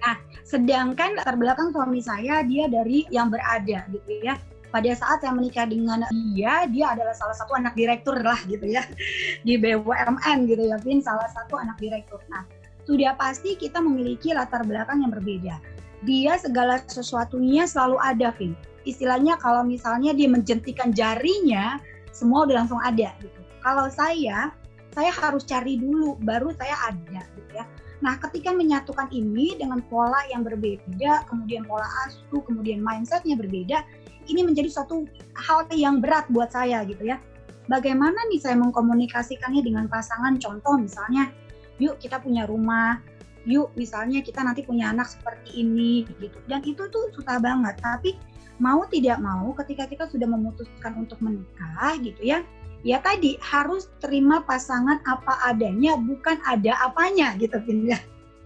Nah, 0.03 0.17
sedangkan 0.45 1.17
latar 1.17 1.37
belakang 1.39 1.73
suami 1.73 2.05
saya 2.05 2.45
dia 2.45 2.69
dari 2.69 3.09
yang 3.09 3.33
berada 3.33 3.89
gitu 3.89 4.13
ya. 4.21 4.37
Pada 4.73 4.89
saat 4.97 5.21
saya 5.21 5.37
menikah 5.37 5.69
dengan 5.69 6.01
dia, 6.33 6.65
dia 6.73 6.97
adalah 6.97 7.13
salah 7.13 7.37
satu 7.37 7.53
anak 7.61 7.77
direktur 7.77 8.17
lah 8.25 8.41
gitu 8.49 8.65
ya 8.65 8.81
di 9.47 9.61
BUMN 9.61 10.49
gitu 10.49 10.65
ya, 10.65 10.81
Vin 10.81 11.05
salah 11.05 11.29
satu 11.29 11.61
anak 11.61 11.77
direktur. 11.77 12.21
Nah, 12.33 12.49
sudah 12.89 13.13
pasti 13.21 13.53
kita 13.57 13.85
memiliki 13.85 14.33
latar 14.33 14.65
belakang 14.65 15.05
yang 15.05 15.13
berbeda. 15.13 15.61
Dia 16.03 16.41
segala 16.41 16.81
sesuatunya 16.89 17.69
selalu 17.69 18.01
ada, 18.01 18.33
Vin. 18.41 18.57
Istilahnya 18.83 19.39
kalau 19.39 19.63
misalnya 19.63 20.17
dia 20.17 20.27
menjentikan 20.27 20.91
jarinya, 20.91 21.79
semua 22.13 22.47
udah 22.47 22.65
langsung 22.65 22.79
ada 22.79 23.11
gitu. 23.19 23.41
Kalau 23.65 23.89
saya, 23.89 24.53
saya 24.93 25.11
harus 25.11 25.43
cari 25.49 25.81
dulu, 25.81 26.21
baru 26.23 26.53
saya 26.55 26.93
ada 26.93 27.25
gitu 27.37 27.51
ya. 27.57 27.65
Nah, 28.03 28.19
ketika 28.19 28.51
menyatukan 28.51 29.09
ini 29.15 29.55
dengan 29.57 29.79
pola 29.87 30.19
yang 30.29 30.43
berbeda, 30.43 31.25
kemudian 31.31 31.63
pola 31.65 31.87
asuh, 32.07 32.43
kemudian 32.43 32.83
mindsetnya 32.83 33.39
berbeda, 33.39 33.87
ini 34.27 34.43
menjadi 34.43 34.69
suatu 34.71 35.07
hal 35.39 35.71
yang 35.71 36.03
berat 36.03 36.27
buat 36.31 36.51
saya 36.51 36.83
gitu 36.87 37.07
ya. 37.07 37.23
Bagaimana 37.71 38.19
nih 38.27 38.43
saya 38.43 38.59
mengkomunikasikannya 38.59 39.63
dengan 39.63 39.87
pasangan? 39.87 40.35
Contoh 40.43 40.83
misalnya, 40.83 41.31
yuk 41.79 42.03
kita 42.03 42.19
punya 42.19 42.43
rumah, 42.43 42.99
yuk 43.47 43.71
misalnya 43.79 44.19
kita 44.19 44.43
nanti 44.43 44.67
punya 44.67 44.91
anak 44.91 45.07
seperti 45.07 45.63
ini 45.63 46.03
gitu. 46.19 46.39
Dan 46.51 46.67
itu 46.67 46.91
tuh 46.91 47.07
susah 47.15 47.39
banget. 47.39 47.79
Tapi 47.79 48.19
mau 48.59 48.85
tidak 48.89 49.21
mau 49.23 49.55
ketika 49.63 49.89
kita 49.89 50.05
sudah 50.11 50.29
memutuskan 50.29 50.99
untuk 50.99 51.21
menikah 51.23 51.97
gitu 52.03 52.21
ya, 52.21 52.45
ya 52.83 52.99
tadi 53.01 53.39
harus 53.39 53.89
terima 54.03 54.43
pasangan 54.43 54.99
apa 55.07 55.39
adanya 55.47 55.97
bukan 55.97 56.37
ada 56.45 56.75
apanya 56.83 57.39
gitu 57.39 57.57
Pindah. 57.63 58.01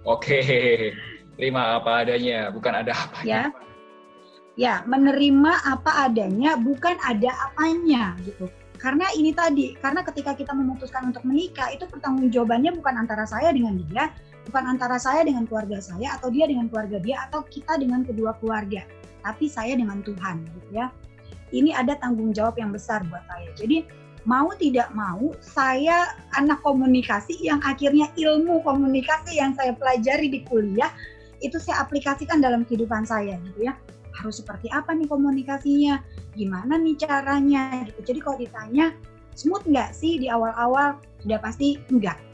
Oke, 0.07 0.39
terima 1.35 1.81
apa 1.81 2.07
adanya 2.07 2.53
bukan 2.55 2.73
ada 2.85 2.93
apanya. 2.95 3.27
Ya. 3.27 3.65
Ya, 4.57 4.81
menerima 4.89 5.53
apa 5.69 6.09
adanya 6.09 6.57
bukan 6.57 6.97
ada 7.05 7.29
apanya 7.45 8.17
gitu. 8.25 8.49
Karena 8.81 9.05
ini 9.13 9.33
tadi, 9.33 9.77
karena 9.81 10.01
ketika 10.05 10.33
kita 10.33 10.53
memutuskan 10.53 11.13
untuk 11.13 11.25
menikah 11.29 11.73
itu 11.73 11.85
pertanggungjawabannya 11.89 12.77
bukan 12.77 12.95
antara 12.97 13.29
saya 13.29 13.53
dengan 13.53 13.77
dia, 13.77 14.13
bukan 14.49 14.65
antara 14.65 14.97
saya 14.97 15.25
dengan 15.25 15.45
keluarga 15.49 15.81
saya 15.81 16.17
atau 16.17 16.33
dia 16.33 16.47
dengan 16.49 16.71
keluarga 16.71 17.01
dia 17.01 17.25
atau 17.29 17.45
kita 17.45 17.77
dengan 17.77 18.05
kedua 18.05 18.37
keluarga, 18.41 18.85
tapi 19.27 19.51
saya 19.51 19.75
dengan 19.75 19.99
Tuhan 20.07 20.47
gitu 20.47 20.71
ya. 20.71 20.95
Ini 21.51 21.75
ada 21.75 21.99
tanggung 21.99 22.31
jawab 22.31 22.55
yang 22.63 22.71
besar 22.71 23.03
buat 23.11 23.23
saya. 23.27 23.51
Jadi 23.59 23.83
mau 24.27 24.51
tidak 24.55 24.91
mau 24.95 25.35
saya 25.43 26.15
anak 26.39 26.63
komunikasi 26.63 27.39
yang 27.43 27.59
akhirnya 27.67 28.11
ilmu 28.15 28.63
komunikasi 28.63 29.39
yang 29.39 29.55
saya 29.59 29.75
pelajari 29.75 30.31
di 30.31 30.47
kuliah 30.47 30.91
itu 31.43 31.59
saya 31.59 31.83
aplikasikan 31.83 32.39
dalam 32.39 32.63
kehidupan 32.63 33.03
saya 33.03 33.35
gitu 33.51 33.67
ya. 33.67 33.75
Harus 34.15 34.39
seperti 34.39 34.71
apa 34.71 34.95
nih 34.95 35.11
komunikasinya? 35.11 35.99
Gimana 36.39 36.79
nih 36.79 36.95
caranya? 37.03 37.83
Gitu. 37.91 38.15
Jadi 38.15 38.19
kalau 38.23 38.39
ditanya 38.39 38.95
smooth 39.35 39.67
nggak 39.67 39.91
sih 39.91 40.23
di 40.23 40.31
awal-awal? 40.31 41.03
Sudah 41.27 41.43
pasti 41.43 41.83
enggak 41.91 42.27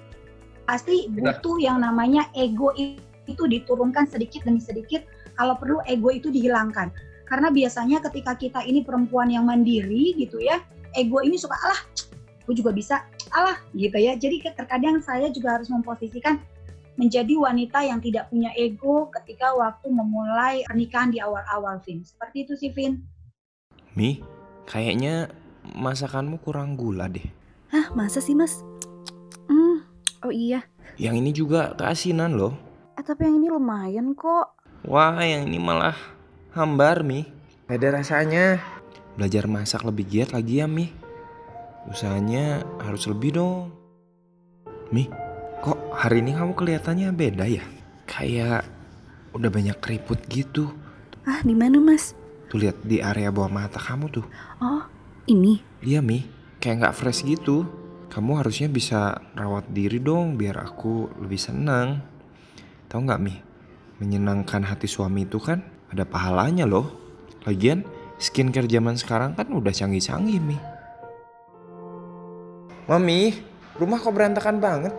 pasti 0.66 1.10
butuh 1.10 1.58
yang 1.58 1.82
namanya 1.82 2.30
ego 2.32 2.72
itu 3.26 3.44
diturunkan 3.44 4.08
sedikit 4.08 4.46
demi 4.46 4.56
sedikit 4.62 5.02
kalau 5.38 5.56
perlu 5.56 5.78
ego 5.88 6.12
itu 6.12 6.28
dihilangkan 6.28 6.92
karena 7.28 7.48
biasanya 7.48 7.98
ketika 8.10 8.36
kita 8.36 8.60
ini 8.64 8.84
perempuan 8.84 9.32
yang 9.32 9.48
mandiri 9.48 10.16
gitu 10.16 10.40
ya 10.42 10.60
ego 10.96 11.20
ini 11.24 11.40
suka 11.40 11.56
alah 11.56 11.80
gue 12.42 12.54
juga 12.58 12.74
bisa 12.74 13.06
alah 13.32 13.56
gitu 13.72 13.96
ya 13.96 14.18
jadi 14.18 14.52
terkadang 14.52 15.00
saya 15.00 15.30
juga 15.30 15.56
harus 15.60 15.70
memposisikan 15.70 16.42
menjadi 17.00 17.34
wanita 17.40 17.78
yang 17.84 17.98
tidak 18.04 18.28
punya 18.28 18.52
ego 18.52 19.08
ketika 19.20 19.56
waktu 19.56 19.88
memulai 19.88 20.60
pernikahan 20.68 21.08
di 21.08 21.18
awal-awal, 21.24 21.80
Vin. 21.84 22.04
Seperti 22.04 22.44
itu 22.44 22.52
sih, 22.56 22.70
Vin. 22.72 23.00
Mi, 23.96 24.20
kayaknya 24.68 25.32
masakanmu 25.72 26.40
kurang 26.44 26.76
gula 26.76 27.08
deh. 27.08 27.24
Hah, 27.72 27.88
masa 27.96 28.20
sih, 28.20 28.36
Mas? 28.36 28.60
Hmm, 29.48 29.84
oh 30.24 30.32
iya. 30.32 30.68
Yang 31.00 31.14
ini 31.24 31.30
juga 31.32 31.72
keasinan 31.72 32.36
loh. 32.36 32.52
Eh, 33.00 33.04
tapi 33.04 33.24
yang 33.24 33.40
ini 33.40 33.48
lumayan 33.48 34.12
kok. 34.12 34.51
Wah, 34.82 35.14
yang 35.22 35.46
ini 35.46 35.62
malah 35.62 35.94
hambar, 36.58 37.06
Mi. 37.06 37.22
Gak 37.70 37.78
ada 37.78 38.02
rasanya. 38.02 38.58
Belajar 39.14 39.46
masak 39.46 39.86
lebih 39.86 40.10
giat 40.10 40.34
lagi 40.34 40.58
ya, 40.58 40.66
Mi. 40.66 40.90
Usahanya 41.86 42.66
harus 42.82 43.06
lebih 43.06 43.38
dong. 43.38 43.70
Mi, 44.90 45.06
kok 45.62 45.78
hari 45.94 46.26
ini 46.26 46.34
kamu 46.34 46.58
kelihatannya 46.58 47.14
beda 47.14 47.46
ya? 47.46 47.62
Kayak 48.10 48.66
udah 49.30 49.50
banyak 49.54 49.78
keriput 49.78 50.18
gitu. 50.26 50.74
Ah, 51.30 51.38
di 51.46 51.54
mana, 51.54 51.78
Mas? 51.78 52.18
Tuh 52.50 52.58
lihat 52.58 52.82
di 52.82 52.98
area 52.98 53.30
bawah 53.30 53.54
mata 53.54 53.78
kamu 53.78 54.10
tuh. 54.10 54.26
Oh, 54.58 54.82
ini. 55.30 55.62
Iya 55.78 56.02
Mi, 56.02 56.26
kayak 56.58 56.82
nggak 56.82 56.96
fresh 56.98 57.22
gitu. 57.22 57.70
Kamu 58.10 58.42
harusnya 58.42 58.66
bisa 58.66 59.22
rawat 59.38 59.70
diri 59.70 60.02
dong 60.02 60.34
biar 60.34 60.58
aku 60.58 61.06
lebih 61.22 61.38
senang. 61.38 62.02
Tahu 62.90 63.00
nggak 63.06 63.22
Mi? 63.22 63.51
Menyenangkan 64.02 64.66
hati 64.66 64.90
suami 64.90 65.22
itu 65.22 65.38
kan 65.38 65.62
ada 65.94 66.02
pahalanya 66.02 66.66
loh. 66.66 66.90
Lagian 67.46 67.86
skincare 68.18 68.66
zaman 68.66 68.98
sekarang 68.98 69.38
kan 69.38 69.46
udah 69.46 69.70
canggih-canggih 69.70 70.42
Mi. 70.42 70.58
Mami, 72.90 73.30
rumah 73.78 74.02
kok 74.02 74.10
berantakan 74.10 74.58
banget? 74.58 74.90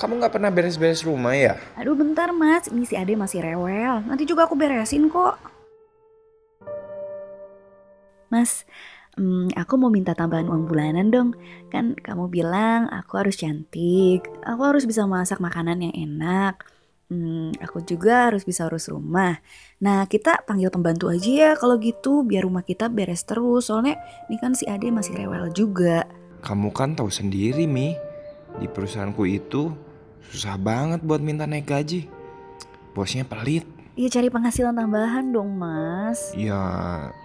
Kamu 0.00 0.16
nggak 0.16 0.32
pernah 0.40 0.48
beres-beres 0.48 1.04
rumah 1.04 1.36
ya? 1.36 1.60
Aduh, 1.76 1.92
bentar, 1.92 2.32
Mas. 2.32 2.72
Ini 2.72 2.88
si 2.88 2.96
Ade 2.96 3.12
masih 3.12 3.44
rewel. 3.44 4.00
Nanti 4.08 4.24
juga 4.24 4.48
aku 4.48 4.56
beresin 4.56 5.12
kok. 5.12 5.36
Mas, 8.32 8.64
hmm, 9.20 9.52
aku 9.52 9.76
mau 9.76 9.92
minta 9.92 10.16
tambahan 10.16 10.48
uang 10.48 10.64
bulanan 10.64 11.12
dong. 11.12 11.36
Kan 11.68 11.92
kamu 11.92 12.32
bilang 12.32 12.88
aku 12.88 13.20
harus 13.20 13.36
cantik, 13.36 14.24
aku 14.48 14.64
harus 14.64 14.88
bisa 14.88 15.04
masak 15.04 15.44
makanan 15.44 15.84
yang 15.84 15.92
enak. 15.92 16.64
Hmm, 17.14 17.54
aku 17.62 17.78
juga 17.86 18.26
harus 18.26 18.42
bisa 18.42 18.66
urus 18.66 18.90
rumah. 18.90 19.38
Nah, 19.78 20.02
kita 20.10 20.42
panggil 20.42 20.66
pembantu 20.74 21.06
aja 21.14 21.30
ya 21.30 21.50
kalau 21.54 21.78
gitu, 21.78 22.26
biar 22.26 22.42
rumah 22.42 22.66
kita 22.66 22.90
beres 22.90 23.22
terus. 23.22 23.70
Soalnya 23.70 24.02
ini 24.26 24.34
kan 24.42 24.58
si 24.58 24.66
Ade 24.66 24.90
masih 24.90 25.14
rewel 25.14 25.46
juga. 25.54 26.10
Kamu 26.42 26.74
kan 26.74 26.98
tahu 26.98 27.06
sendiri 27.14 27.70
Mi, 27.70 27.94
di 28.58 28.66
perusahaanku 28.66 29.22
itu 29.30 29.70
susah 30.26 30.58
banget 30.58 31.06
buat 31.06 31.22
minta 31.22 31.46
naik 31.46 31.70
gaji. 31.70 32.10
Bosnya 32.98 33.22
pelit. 33.22 33.62
Ya 33.94 34.10
cari 34.10 34.26
penghasilan 34.26 34.74
tambahan 34.74 35.30
dong, 35.30 35.54
Mas. 35.54 36.34
Ya 36.34 36.58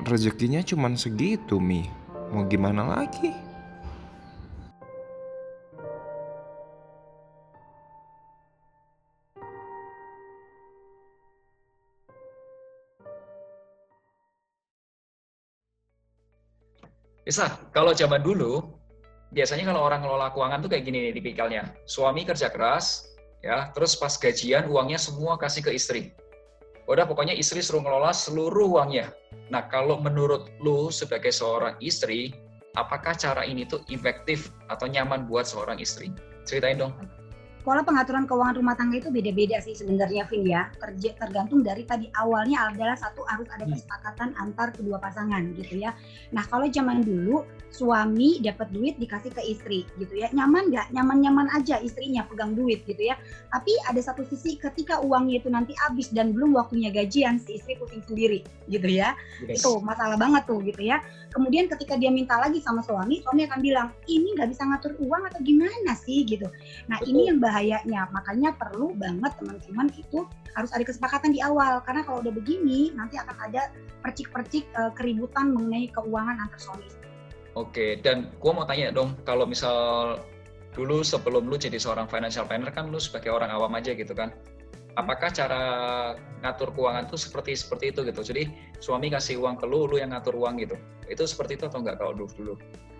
rezekinya 0.05 0.61
cuman 0.61 1.01
segitu 1.01 1.57
Mi. 1.57 1.89
Mau 2.29 2.45
gimana 2.45 2.85
lagi? 2.85 3.48
Bisa, 17.29 17.61
kalau 17.77 17.93
zaman 17.93 18.25
dulu, 18.25 18.73
biasanya 19.37 19.69
kalau 19.69 19.85
orang 19.85 20.01
ngelola 20.01 20.33
keuangan 20.33 20.65
tuh 20.65 20.69
kayak 20.73 20.81
gini 20.81 20.97
nih 21.05 21.13
tipikalnya. 21.21 21.77
Suami 21.85 22.25
kerja 22.25 22.49
keras, 22.49 23.05
ya, 23.45 23.69
terus 23.77 23.93
pas 23.93 24.17
gajian 24.17 24.65
uangnya 24.65 24.97
semua 24.97 25.37
kasih 25.37 25.61
ke 25.61 25.77
istri. 25.77 26.09
Udah 26.89 27.05
pokoknya 27.05 27.37
istri 27.37 27.61
suruh 27.61 27.85
ngelola 27.85 28.17
seluruh 28.17 28.73
uangnya. 28.73 29.13
Nah, 29.53 29.69
kalau 29.69 30.01
menurut 30.01 30.49
lu 30.57 30.89
sebagai 30.89 31.29
seorang 31.29 31.77
istri, 31.85 32.33
apakah 32.73 33.13
cara 33.13 33.45
ini 33.45 33.61
tuh 33.61 33.85
efektif 33.93 34.49
atau 34.65 34.89
nyaman 34.89 35.29
buat 35.29 35.45
seorang 35.45 35.77
istri? 35.77 36.09
Ceritain 36.49 36.81
dong. 36.81 36.97
Pola 37.59 37.83
pengaturan 37.83 38.23
keuangan 38.23 38.55
rumah 38.55 38.75
tangga 38.79 38.97
itu 38.97 39.11
beda-beda 39.11 39.59
sih 39.59 39.75
sebenarnya 39.75 40.25
Vin 40.31 40.47
ya. 40.47 40.71
Terj- 40.79 41.15
tergantung 41.19 41.61
dari 41.61 41.83
tadi 41.83 42.07
awalnya 42.15 42.71
adalah 42.71 42.95
satu 42.95 43.21
harus 43.27 43.45
ada 43.51 43.67
Hmm. 43.67 43.75
kesepakatan 43.75 44.29
antar 44.39 44.71
kedua 44.71 44.97
pasangan 44.97 45.43
gitu 45.59 45.83
ya. 45.83 45.91
Nah 46.31 46.43
kalau 46.47 46.65
zaman 46.71 47.03
dulu 47.03 47.43
suami 47.69 48.41
dapat 48.41 48.73
duit 48.73 48.97
dikasih 48.97 49.29
ke 49.29 49.41
istri 49.45 49.85
gitu 50.01 50.17
ya. 50.17 50.31
Nyaman 50.33 50.73
nggak? 50.73 50.89
Nyaman-nyaman 50.89 51.47
aja 51.53 51.77
istrinya 51.77 52.25
pegang 52.25 52.57
duit 52.57 52.81
gitu 52.87 53.11
ya. 53.11 53.19
Tapi 53.53 53.71
ada 53.85 54.01
satu 54.01 54.25
sisi 54.25 54.57
ketika 54.57 55.03
uangnya 55.05 55.43
itu 55.43 55.49
nanti 55.53 55.77
habis 55.77 56.09
dan 56.09 56.33
belum 56.33 56.57
waktunya 56.57 56.89
gajian 56.89 57.37
si 57.37 57.61
istri 57.61 57.77
pusing 57.77 58.01
sendiri 58.07 58.41
gitu 58.71 58.87
ya. 58.89 59.13
Yes. 59.45 59.61
Itu 59.61 59.83
masalah 59.85 60.17
banget 60.17 60.49
tuh 60.49 60.63
gitu 60.65 60.81
ya. 60.81 61.03
Kemudian 61.29 61.69
ketika 61.69 61.93
dia 61.93 62.09
minta 62.09 62.41
lagi 62.41 62.57
sama 62.57 62.81
suami, 62.81 63.21
suami 63.21 63.45
akan 63.45 63.59
bilang, 63.61 63.87
ini 64.09 64.33
nggak 64.33 64.49
bisa 64.49 64.65
ngatur 64.65 64.97
uang 64.97 65.29
atau 65.29 65.39
gimana 65.45 65.93
sih 65.93 66.25
gitu. 66.25 66.49
Nah 66.89 66.97
Betul. 66.97 67.09
ini 67.13 67.21
yang 67.29 67.37
bahayanya, 67.59 68.07
makanya 68.15 68.55
perlu 68.55 68.95
banget 68.95 69.35
teman-teman 69.35 69.91
itu 69.99 70.23
harus 70.55 70.71
ada 70.71 70.83
kesepakatan 70.87 71.35
di 71.35 71.43
awal. 71.43 71.83
Karena 71.83 72.07
kalau 72.07 72.23
udah 72.23 72.31
begini, 72.31 72.95
nanti 72.95 73.19
akan 73.19 73.35
ada 73.51 73.67
percik-percik 73.99 74.63
eh, 74.63 74.91
keributan 74.95 75.51
mengenai 75.51 75.91
keuangan 75.91 76.39
antar 76.39 76.55
suami. 76.55 76.87
Oke, 77.59 77.99
dan 77.99 78.31
gua 78.39 78.63
mau 78.63 78.63
tanya 78.63 78.95
dong, 78.95 79.19
kalau 79.27 79.43
misal 79.43 79.75
dulu 80.71 81.03
sebelum 81.03 81.51
lu 81.51 81.59
jadi 81.59 81.75
seorang 81.75 82.07
financial 82.07 82.47
planner 82.47 82.71
kan 82.71 82.87
lu 82.87 82.95
sebagai 82.95 83.35
orang 83.35 83.51
awam 83.51 83.75
aja 83.75 83.91
gitu 83.91 84.15
kan. 84.15 84.31
Apakah 84.95 85.27
cara 85.35 85.61
ngatur 86.39 86.71
keuangan 86.71 87.11
tuh 87.11 87.19
seperti 87.19 87.59
seperti 87.59 87.91
itu 87.91 88.07
gitu? 88.07 88.23
Jadi 88.23 88.47
suami 88.79 89.11
kasih 89.11 89.43
uang 89.43 89.59
ke 89.59 89.67
lu, 89.67 89.83
lu 89.83 89.99
yang 89.99 90.15
ngatur 90.15 90.39
uang 90.39 90.63
gitu. 90.63 90.79
Itu 91.11 91.27
seperti 91.27 91.59
itu 91.59 91.67
atau 91.67 91.83
enggak 91.83 91.99
kalau 91.99 92.15
dulu 92.15 92.31
dulu? 92.39 92.53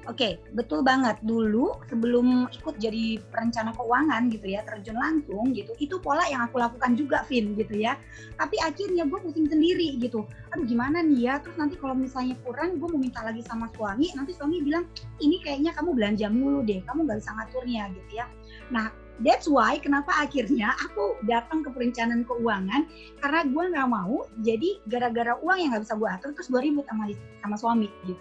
Oke, 0.07 0.39
betul 0.55 0.79
banget. 0.79 1.19
Dulu 1.19 1.83
sebelum 1.91 2.47
ikut 2.47 2.79
jadi 2.79 3.19
perencana 3.29 3.75
keuangan 3.75 4.31
gitu 4.31 4.47
ya, 4.47 4.63
terjun 4.63 4.95
langsung 4.95 5.51
gitu, 5.51 5.75
itu 5.75 5.99
pola 5.99 6.23
yang 6.31 6.47
aku 6.47 6.55
lakukan 6.55 6.95
juga, 6.95 7.27
Vin 7.27 7.51
gitu 7.59 7.75
ya. 7.75 7.99
Tapi 8.39 8.55
akhirnya 8.63 9.03
gue 9.03 9.19
pusing 9.19 9.51
sendiri 9.51 9.99
gitu. 9.99 10.23
Aduh 10.55 10.65
gimana 10.65 11.03
nih 11.03 11.29
ya, 11.29 11.33
terus 11.43 11.59
nanti 11.59 11.75
kalau 11.75 11.93
misalnya 11.93 12.39
kurang, 12.47 12.79
gue 12.79 12.87
mau 12.87 12.97
minta 12.97 13.21
lagi 13.21 13.43
sama 13.43 13.67
suami, 13.75 14.07
nanti 14.15 14.31
suami 14.33 14.63
bilang, 14.63 14.87
ini 15.19 15.43
kayaknya 15.43 15.75
kamu 15.75 15.91
belanja 15.91 16.27
mulu 16.31 16.63
deh, 16.63 16.79
kamu 16.87 17.03
nggak 17.03 17.19
bisa 17.19 17.31
ngaturnya 17.35 17.83
gitu 17.93 18.11
ya. 18.23 18.25
Nah, 18.71 18.89
that's 19.19 19.45
why 19.51 19.75
kenapa 19.77 20.15
akhirnya 20.15 20.73
aku 20.89 21.19
datang 21.27 21.61
ke 21.61 21.69
perencanaan 21.75 22.23
keuangan, 22.23 22.87
karena 23.19 23.41
gue 23.45 23.63
nggak 23.75 23.89
mau 23.91 24.25
jadi 24.41 24.79
gara-gara 24.87 25.35
uang 25.43 25.57
yang 25.59 25.69
nggak 25.75 25.83
bisa 25.85 25.95
gue 25.99 26.09
atur, 26.09 26.29
terus 26.33 26.47
gue 26.49 26.61
ribut 26.65 26.87
sama, 26.87 27.11
sama 27.43 27.55
suami 27.59 27.91
gitu. 28.07 28.17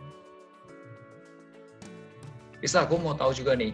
Bisa, 2.59 2.87
aku 2.87 2.99
mau 2.99 3.15
tahu 3.15 3.31
juga 3.35 3.55
nih. 3.55 3.71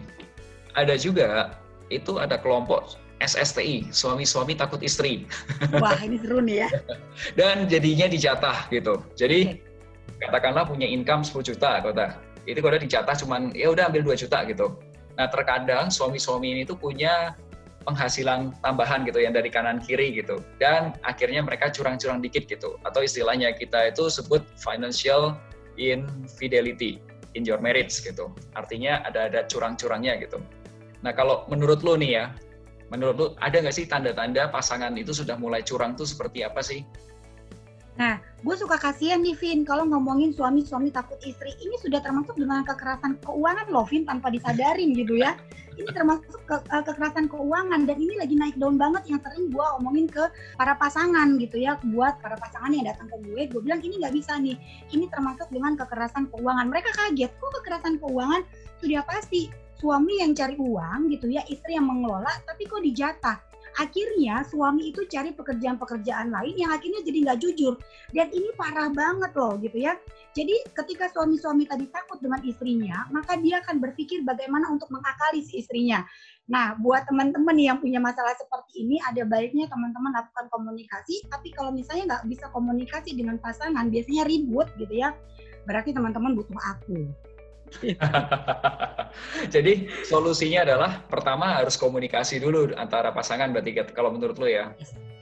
Ada 0.75 0.99
juga 0.99 1.57
itu 1.89 2.17
ada 2.17 2.37
kelompok 2.37 2.97
SSTI, 3.23 3.89
suami-suami 3.95 4.59
takut 4.59 4.81
istri. 4.83 5.23
Wah 5.83 5.95
ini 6.03 6.19
seru 6.19 6.43
nih 6.43 6.67
ya. 6.67 6.69
Dan 7.33 7.65
jadinya 7.71 8.11
dijatah 8.11 8.67
gitu. 8.69 8.99
Jadi 9.15 9.63
katakanlah 10.19 10.67
punya 10.67 10.87
income 10.87 11.23
10 11.23 11.55
juta 11.55 11.79
kota. 11.79 12.19
Itu 12.43 12.59
kalau 12.59 12.77
dijatah 12.77 13.15
cuman 13.15 13.55
ya 13.55 13.71
udah 13.71 13.87
ambil 13.87 14.13
2 14.13 14.23
juta 14.27 14.43
gitu. 14.45 14.75
Nah, 15.15 15.31
terkadang 15.31 15.87
suami-suami 15.87 16.59
ini 16.59 16.61
tuh 16.67 16.75
punya 16.75 17.39
penghasilan 17.87 18.51
tambahan 18.59 19.07
gitu 19.07 19.23
yang 19.23 19.31
dari 19.31 19.47
kanan 19.47 19.79
kiri 19.79 20.11
gitu. 20.11 20.43
Dan 20.59 20.91
akhirnya 21.07 21.39
mereka 21.39 21.71
curang-curang 21.71 22.19
dikit 22.19 22.51
gitu. 22.51 22.75
Atau 22.83 23.07
istilahnya 23.07 23.55
kita 23.55 23.95
itu 23.95 24.11
sebut 24.11 24.43
financial 24.59 25.39
infidelity 25.79 26.99
in 27.35 27.43
your 27.43 27.59
marriage 27.59 27.93
gitu. 28.01 28.31
Artinya 28.55 29.03
ada 29.03 29.29
ada 29.29 29.43
curang-curangnya 29.45 30.17
gitu. 30.23 30.39
Nah, 31.03 31.11
kalau 31.13 31.45
menurut 31.51 31.83
lo 31.85 31.99
nih 31.99 32.11
ya, 32.17 32.25
menurut 32.89 33.15
lo 33.19 33.25
ada 33.43 33.61
nggak 33.61 33.75
sih 33.75 33.85
tanda-tanda 33.85 34.49
pasangan 34.49 34.95
itu 34.95 35.11
sudah 35.13 35.37
mulai 35.37 35.61
curang 35.61 35.93
tuh 35.93 36.07
seperti 36.07 36.41
apa 36.41 36.63
sih? 36.63 36.81
Nah, 37.95 38.19
gue 38.19 38.55
suka 38.59 38.75
kasihan 38.75 39.23
nih 39.23 39.39
Vin 39.39 39.63
kalau 39.63 39.87
ngomongin 39.87 40.35
suami-suami 40.35 40.91
takut 40.91 41.15
istri. 41.23 41.55
Ini 41.63 41.79
sudah 41.79 42.03
termasuk 42.03 42.35
dengan 42.35 42.67
kekerasan 42.67 43.23
keuangan 43.23 43.71
loh 43.71 43.87
Vin 43.87 44.03
tanpa 44.03 44.27
disadarin 44.27 44.91
gitu 44.91 45.15
ya. 45.15 45.39
Ini 45.79 45.87
termasuk 45.95 46.43
ke, 46.43 46.55
eh, 46.59 46.83
kekerasan 46.83 47.31
keuangan 47.31 47.87
dan 47.87 47.95
ini 47.95 48.19
lagi 48.19 48.35
naik 48.35 48.59
daun 48.59 48.75
banget 48.75 49.07
yang 49.07 49.19
sering 49.23 49.47
gue 49.47 49.65
omongin 49.79 50.11
ke 50.11 50.27
para 50.59 50.75
pasangan 50.75 51.39
gitu 51.39 51.55
ya. 51.55 51.79
Buat 51.95 52.19
para 52.19 52.35
pasangan 52.35 52.75
yang 52.75 52.83
datang 52.83 53.07
ke 53.07 53.17
gue, 53.31 53.41
gue 53.47 53.61
bilang 53.63 53.79
ini 53.79 53.95
nggak 54.03 54.11
bisa 54.11 54.35
nih. 54.43 54.59
Ini 54.91 55.07
termasuk 55.07 55.47
dengan 55.55 55.79
kekerasan 55.79 56.27
keuangan. 56.35 56.67
Mereka 56.67 56.91
kaget, 56.99 57.31
kok 57.39 57.51
kekerasan 57.63 58.03
keuangan 58.03 58.43
sudah 58.83 59.07
pasti 59.07 59.47
suami 59.79 60.19
yang 60.19 60.35
cari 60.35 60.55
uang 60.59 61.11
gitu 61.11 61.31
ya, 61.31 61.43
istri 61.47 61.75
yang 61.79 61.87
mengelola, 61.87 62.31
tapi 62.47 62.63
kok 62.67 62.83
dijatah 62.83 63.54
akhirnya 63.79 64.43
suami 64.47 64.91
itu 64.91 65.03
cari 65.07 65.35
pekerjaan-pekerjaan 65.35 66.31
lain 66.31 66.55
yang 66.55 66.71
akhirnya 66.71 67.01
jadi 67.03 67.17
nggak 67.27 67.39
jujur 67.43 67.73
dan 68.15 68.27
ini 68.31 68.49
parah 68.55 68.91
banget 68.91 69.31
loh 69.35 69.55
gitu 69.59 69.77
ya 69.79 69.95
jadi 70.35 70.55
ketika 70.75 71.11
suami-suami 71.11 71.67
tadi 71.67 71.87
takut 71.91 72.19
dengan 72.19 72.39
istrinya 72.43 73.07
maka 73.11 73.35
dia 73.39 73.59
akan 73.63 73.83
berpikir 73.83 74.23
bagaimana 74.23 74.71
untuk 74.71 74.87
mengakali 74.91 75.43
si 75.43 75.59
istrinya 75.63 76.03
Nah, 76.45 76.77
buat 76.77 77.09
teman-teman 77.09 77.57
yang 77.57 77.81
punya 77.81 77.97
masalah 77.97 78.37
seperti 78.37 78.85
ini, 78.85 79.01
ada 79.01 79.25
baiknya 79.25 79.65
teman-teman 79.65 80.13
lakukan 80.13 80.45
komunikasi. 80.53 81.25
Tapi 81.25 81.49
kalau 81.49 81.73
misalnya 81.73 82.13
nggak 82.13 82.25
bisa 82.29 82.45
komunikasi 82.53 83.17
dengan 83.17 83.41
pasangan, 83.41 83.89
biasanya 83.89 84.29
ribut 84.29 84.69
gitu 84.77 84.93
ya, 84.93 85.09
berarti 85.65 85.89
teman-teman 85.97 86.37
butuh 86.37 86.61
aku. 86.77 87.09
Jadi 89.55 89.87
solusinya 90.03 90.67
adalah 90.67 90.91
pertama 91.07 91.59
harus 91.59 91.79
komunikasi 91.79 92.39
dulu 92.39 92.75
antara 92.75 93.15
pasangan 93.15 93.51
berarti 93.51 93.71
kalau 93.95 94.11
menurut 94.11 94.37
lo 94.39 94.47
ya. 94.47 94.71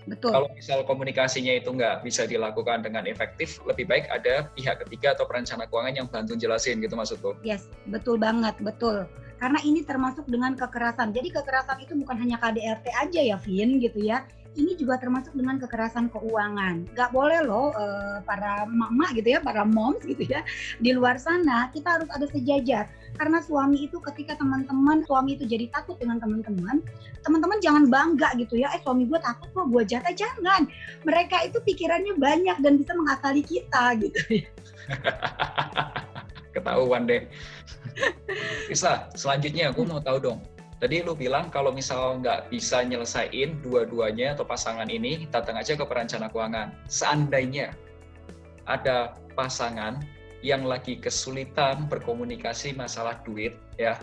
Betul. 0.03 0.35
Kalau 0.35 0.49
misal 0.51 0.83
komunikasinya 0.83 1.55
itu 1.55 1.71
nggak 1.71 2.03
bisa 2.03 2.27
dilakukan 2.27 2.83
dengan 2.83 3.07
efektif, 3.07 3.63
lebih 3.63 3.87
baik 3.87 4.11
ada 4.11 4.51
pihak 4.51 4.83
ketiga 4.83 5.15
atau 5.15 5.23
perencana 5.23 5.63
keuangan 5.63 5.95
yang 5.95 6.07
bantu 6.11 6.35
jelasin 6.35 6.83
gitu 6.83 6.99
maksud 6.99 7.23
lo? 7.23 7.39
Yes, 7.39 7.71
betul 7.87 8.19
banget, 8.19 8.59
betul. 8.59 9.07
Karena 9.39 9.63
ini 9.63 9.79
termasuk 9.87 10.27
dengan 10.27 10.59
kekerasan. 10.59 11.15
Jadi 11.15 11.31
kekerasan 11.31 11.79
itu 11.87 11.95
bukan 11.95 12.19
hanya 12.19 12.35
KDRT 12.35 12.85
aja 12.91 13.21
ya, 13.23 13.37
Vin, 13.39 13.79
gitu 13.79 14.03
ya 14.03 14.27
ini 14.53 14.77
juga 14.77 15.01
termasuk 15.01 15.33
dengan 15.33 15.57
kekerasan 15.57 16.09
keuangan. 16.13 16.85
Gak 16.93 17.09
boleh 17.13 17.41
loh 17.45 17.73
uh, 17.73 18.21
para 18.25 18.65
mama 18.69 19.09
gitu 19.17 19.37
ya, 19.37 19.39
para 19.41 19.65
moms 19.65 20.01
gitu 20.05 20.23
ya, 20.25 20.45
di 20.79 20.93
luar 20.93 21.17
sana 21.17 21.69
kita 21.73 21.99
harus 21.99 22.09
ada 22.13 22.25
sejajar. 22.29 22.89
Karena 23.13 23.41
suami 23.45 23.85
itu 23.85 24.01
ketika 24.01 24.33
teman-teman 24.37 25.05
suami 25.05 25.37
itu 25.37 25.45
jadi 25.45 25.69
takut 25.69 25.97
dengan 26.01 26.17
teman-teman, 26.17 26.81
teman-teman 27.21 27.57
jangan 27.61 27.83
bangga 27.89 28.33
gitu 28.41 28.57
ya, 28.57 28.73
eh 28.73 28.81
suami 28.81 29.05
gue 29.05 29.19
takut 29.21 29.49
kok 29.53 29.67
gue 29.69 29.83
jatah 29.85 30.13
jangan. 30.13 30.65
Mereka 31.05 31.49
itu 31.49 31.57
pikirannya 31.61 32.17
banyak 32.17 32.57
dan 32.61 32.73
bisa 32.81 32.93
mengakali 32.97 33.41
kita 33.45 33.83
gitu 34.01 34.19
ya. 34.41 34.49
Ketahuan 36.53 37.09
deh. 37.09 37.25
Bisa, 38.69 39.09
selanjutnya 39.13 39.69
aku 39.73 39.85
mau 39.85 40.01
tahu 40.01 40.17
dong, 40.21 40.39
Tadi 40.81 41.05
lu 41.05 41.15
bilang 41.15 41.47
kalau 41.53 41.71
misal 41.71 42.19
nggak 42.19 42.51
bisa 42.51 42.83
nyelesain 42.83 43.62
dua-duanya 43.63 44.36
atau 44.36 44.43
pasangan 44.43 44.89
ini, 44.89 45.29
datang 45.29 45.55
aja 45.55 45.77
ke 45.77 45.86
perencana 45.86 46.27
keuangan. 46.27 46.73
Seandainya 46.89 47.71
ada 48.67 49.15
pasangan 49.38 50.03
yang 50.43 50.67
lagi 50.67 50.99
kesulitan 50.99 51.88
berkomunikasi 51.88 52.75
masalah 52.75 53.23
duit, 53.23 53.55
ya, 53.79 53.95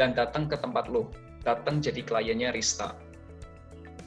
dan 0.00 0.16
datang 0.16 0.48
ke 0.48 0.56
tempat 0.56 0.88
lu, 0.88 1.12
datang 1.44 1.84
jadi 1.84 2.00
kliennya 2.00 2.56
Rista. 2.56 2.96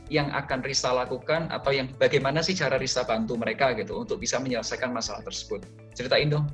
Yang 0.09 0.33
akan 0.33 0.59
Rista 0.63 0.89
lakukan 0.95 1.51
atau 1.51 1.75
yang 1.75 1.91
bagaimana 1.99 2.41
sih 2.41 2.57
cara 2.57 2.81
Rista 2.81 3.05
bantu 3.05 3.37
mereka 3.37 3.75
gitu 3.77 4.01
untuk 4.07 4.23
bisa 4.23 4.41
menyelesaikan 4.41 4.89
masalah 4.89 5.21
tersebut? 5.21 5.67
Ceritain 5.93 6.31
dong 6.31 6.47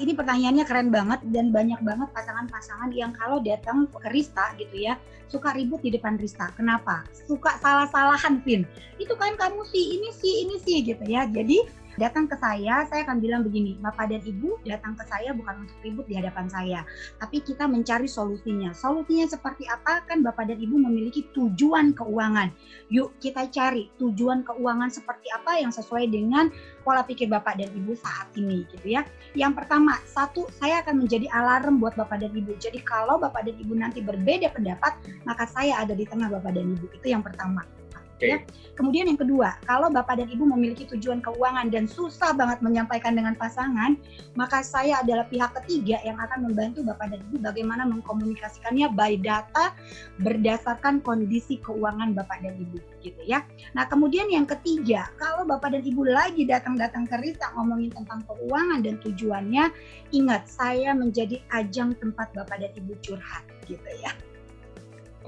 ini 0.00 0.12
pertanyaannya 0.16 0.64
keren 0.64 0.88
banget 0.88 1.20
dan 1.28 1.52
banyak 1.52 1.80
banget 1.84 2.08
pasangan-pasangan 2.16 2.92
yang 2.96 3.12
kalau 3.12 3.40
datang 3.44 3.84
ke 3.88 4.08
Rista 4.08 4.56
gitu 4.56 4.88
ya 4.88 4.96
suka 5.32 5.56
ribut 5.56 5.80
di 5.80 5.88
depan 5.88 6.20
Rista. 6.20 6.52
Kenapa? 6.52 7.08
Suka 7.24 7.56
salah-salahan, 7.64 8.44
Vin. 8.44 8.68
Itu 9.00 9.16
kan 9.16 9.32
kamu 9.40 9.64
sih, 9.64 9.96
ini 9.96 10.12
sih, 10.12 10.44
ini 10.44 10.60
sih 10.60 10.84
gitu 10.84 11.00
ya. 11.08 11.24
Jadi 11.24 11.64
datang 12.00 12.28
ke 12.28 12.36
saya, 12.38 12.86
saya 12.88 13.04
akan 13.04 13.18
bilang 13.20 13.42
begini, 13.44 13.76
Bapak 13.80 14.08
dan 14.08 14.22
Ibu 14.22 14.64
datang 14.64 14.96
ke 14.96 15.04
saya 15.08 15.34
bukan 15.36 15.66
untuk 15.66 15.76
ribut 15.84 16.06
di 16.08 16.14
hadapan 16.16 16.46
saya, 16.48 16.80
tapi 17.20 17.44
kita 17.44 17.68
mencari 17.68 18.08
solusinya. 18.08 18.72
Solusinya 18.72 19.26
seperti 19.28 19.68
apa? 19.68 20.04
Kan 20.08 20.24
Bapak 20.24 20.48
dan 20.48 20.58
Ibu 20.60 20.76
memiliki 20.78 21.28
tujuan 21.36 21.92
keuangan. 21.92 22.52
Yuk 22.92 23.16
kita 23.20 23.48
cari 23.48 23.88
tujuan 24.00 24.44
keuangan 24.46 24.88
seperti 24.92 25.28
apa 25.32 25.60
yang 25.60 25.72
sesuai 25.72 26.08
dengan 26.08 26.48
pola 26.82 27.02
pikir 27.06 27.30
Bapak 27.30 27.58
dan 27.58 27.70
Ibu 27.72 27.92
saat 27.98 28.30
ini 28.36 28.64
gitu 28.70 28.86
ya. 28.98 29.02
Yang 29.32 29.64
pertama, 29.64 29.96
satu, 30.04 30.46
saya 30.58 30.84
akan 30.84 31.04
menjadi 31.04 31.26
alarm 31.32 31.80
buat 31.80 31.96
Bapak 31.96 32.20
dan 32.20 32.32
Ibu. 32.34 32.58
Jadi 32.58 32.82
kalau 32.84 33.16
Bapak 33.18 33.48
dan 33.48 33.56
Ibu 33.56 33.74
nanti 33.76 34.04
berbeda 34.04 34.52
pendapat, 34.52 34.98
maka 35.24 35.48
saya 35.48 35.80
ada 35.80 35.96
di 35.96 36.04
tengah 36.04 36.28
Bapak 36.28 36.52
dan 36.54 36.74
Ibu. 36.76 36.86
Itu 37.00 37.06
yang 37.08 37.24
pertama. 37.24 37.81
Okay. 38.22 38.38
Ya. 38.38 38.38
Kemudian 38.72 39.04
yang 39.04 39.20
kedua, 39.20 39.58
kalau 39.68 39.92
Bapak 39.92 40.16
dan 40.16 40.30
Ibu 40.32 40.48
memiliki 40.48 40.88
tujuan 40.88 41.20
keuangan 41.20 41.68
dan 41.68 41.84
susah 41.84 42.32
banget 42.32 42.64
menyampaikan 42.64 43.12
dengan 43.12 43.36
pasangan, 43.36 43.98
maka 44.32 44.64
saya 44.64 45.02
adalah 45.02 45.28
pihak 45.28 45.52
ketiga 45.60 46.00
yang 46.06 46.16
akan 46.16 46.48
membantu 46.48 46.80
Bapak 46.86 47.12
dan 47.12 47.20
Ibu 47.28 47.42
bagaimana 47.44 47.84
mengkomunikasikannya 47.90 48.94
by 48.96 49.20
data 49.20 49.76
berdasarkan 50.24 51.04
kondisi 51.04 51.60
keuangan 51.60 52.16
Bapak 52.16 52.46
dan 52.46 52.56
Ibu 52.56 52.78
gitu 53.04 53.20
ya. 53.26 53.44
Nah, 53.76 53.84
kemudian 53.90 54.30
yang 54.32 54.48
ketiga, 54.48 55.10
kalau 55.20 55.44
Bapak 55.44 55.76
dan 55.76 55.82
Ibu 55.84 56.08
lagi 56.08 56.48
datang-datang 56.48 57.04
ke 57.10 57.18
Risa 57.20 57.52
ngomongin 57.58 57.92
tentang 57.92 58.24
keuangan 58.24 58.80
dan 58.80 58.96
tujuannya, 59.04 59.68
ingat 60.16 60.48
saya 60.48 60.96
menjadi 60.96 61.44
ajang 61.52 61.92
tempat 62.00 62.32
Bapak 62.32 62.62
dan 62.62 62.72
Ibu 62.72 62.96
curhat 63.04 63.44
gitu 63.68 63.90
ya. 64.00 64.16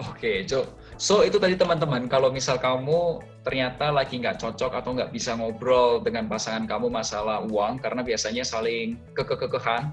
Oke, 0.01 0.43
Jo. 0.43 0.67
So 0.95 1.27
itu 1.27 1.43
tadi 1.43 1.59
teman-teman, 1.59 2.07
kalau 2.07 2.31
misal 2.31 2.55
kamu 2.57 3.19
ternyata 3.43 3.91
lagi 3.91 4.23
nggak 4.23 4.39
cocok 4.39 4.73
atau 4.79 4.95
nggak 4.95 5.11
bisa 5.11 5.35
ngobrol 5.35 5.99
dengan 6.01 6.31
pasangan 6.31 6.71
kamu 6.71 6.87
masalah 6.87 7.43
uang, 7.45 7.83
karena 7.83 8.07
biasanya 8.07 8.47
saling 8.47 8.97
kekekehan, 9.19 9.91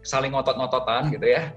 saling 0.00 0.32
ngotot-ngototan 0.32 1.12
gitu 1.12 1.28
ya. 1.36 1.52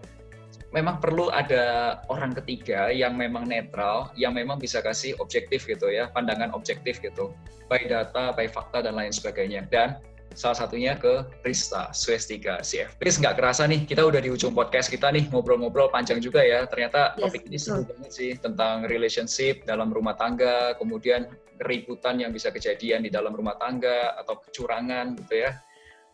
Memang 0.72 1.04
perlu 1.04 1.28
ada 1.32 2.00
orang 2.08 2.32
ketiga 2.32 2.92
yang 2.92 3.20
memang 3.20 3.44
netral, 3.44 4.12
yang 4.16 4.32
memang 4.36 4.56
bisa 4.56 4.80
kasih 4.80 5.16
objektif 5.20 5.68
gitu 5.68 5.92
ya, 5.92 6.08
pandangan 6.12 6.52
objektif 6.56 7.00
gitu, 7.04 7.36
by 7.68 7.84
data, 7.88 8.32
by 8.32 8.48
fakta 8.48 8.84
dan 8.84 8.96
lain 8.96 9.12
sebagainya. 9.12 9.68
Dan 9.68 10.00
salah 10.34 10.58
satunya 10.58 10.96
ke 10.96 11.28
Rista 11.44 11.92
Swestika 11.92 12.64
CF. 12.64 12.96
Riz 13.00 13.20
nggak 13.20 13.38
kerasa 13.38 13.68
nih, 13.68 13.84
kita 13.84 14.04
udah 14.04 14.20
di 14.24 14.32
ujung 14.32 14.56
podcast 14.56 14.88
kita 14.88 15.12
nih, 15.12 15.28
ngobrol-ngobrol 15.30 15.92
panjang 15.92 16.24
juga 16.24 16.42
ya. 16.42 16.64
Ternyata 16.68 17.16
yes, 17.16 17.22
topik 17.22 17.44
ini 17.48 17.58
seru 17.60 17.84
banget 17.84 18.12
sih 18.12 18.32
tentang 18.40 18.88
relationship 18.88 19.68
dalam 19.68 19.92
rumah 19.92 20.16
tangga, 20.16 20.76
kemudian 20.80 21.28
keributan 21.62 22.18
yang 22.18 22.32
bisa 22.34 22.50
kejadian 22.50 23.06
di 23.06 23.12
dalam 23.14 23.36
rumah 23.36 23.60
tangga 23.60 24.18
atau 24.18 24.40
kecurangan 24.42 25.14
gitu 25.20 25.46
ya. 25.46 25.52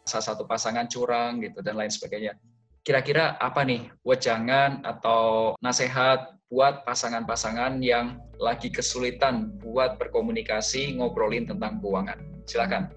Salah 0.08 0.34
satu 0.34 0.44
pasangan 0.48 0.88
curang 0.88 1.44
gitu 1.44 1.60
dan 1.64 1.78
lain 1.78 1.92
sebagainya. 1.92 2.36
Kira-kira 2.84 3.36
apa 3.40 3.68
nih 3.68 3.92
wejangan 4.08 4.80
atau 4.88 5.56
nasihat 5.60 6.40
buat 6.48 6.88
pasangan-pasangan 6.88 7.84
yang 7.84 8.16
lagi 8.40 8.72
kesulitan 8.72 9.52
buat 9.60 10.00
berkomunikasi 10.00 10.96
ngobrolin 10.96 11.44
tentang 11.44 11.84
keuangan? 11.84 12.16
Silakan. 12.48 12.97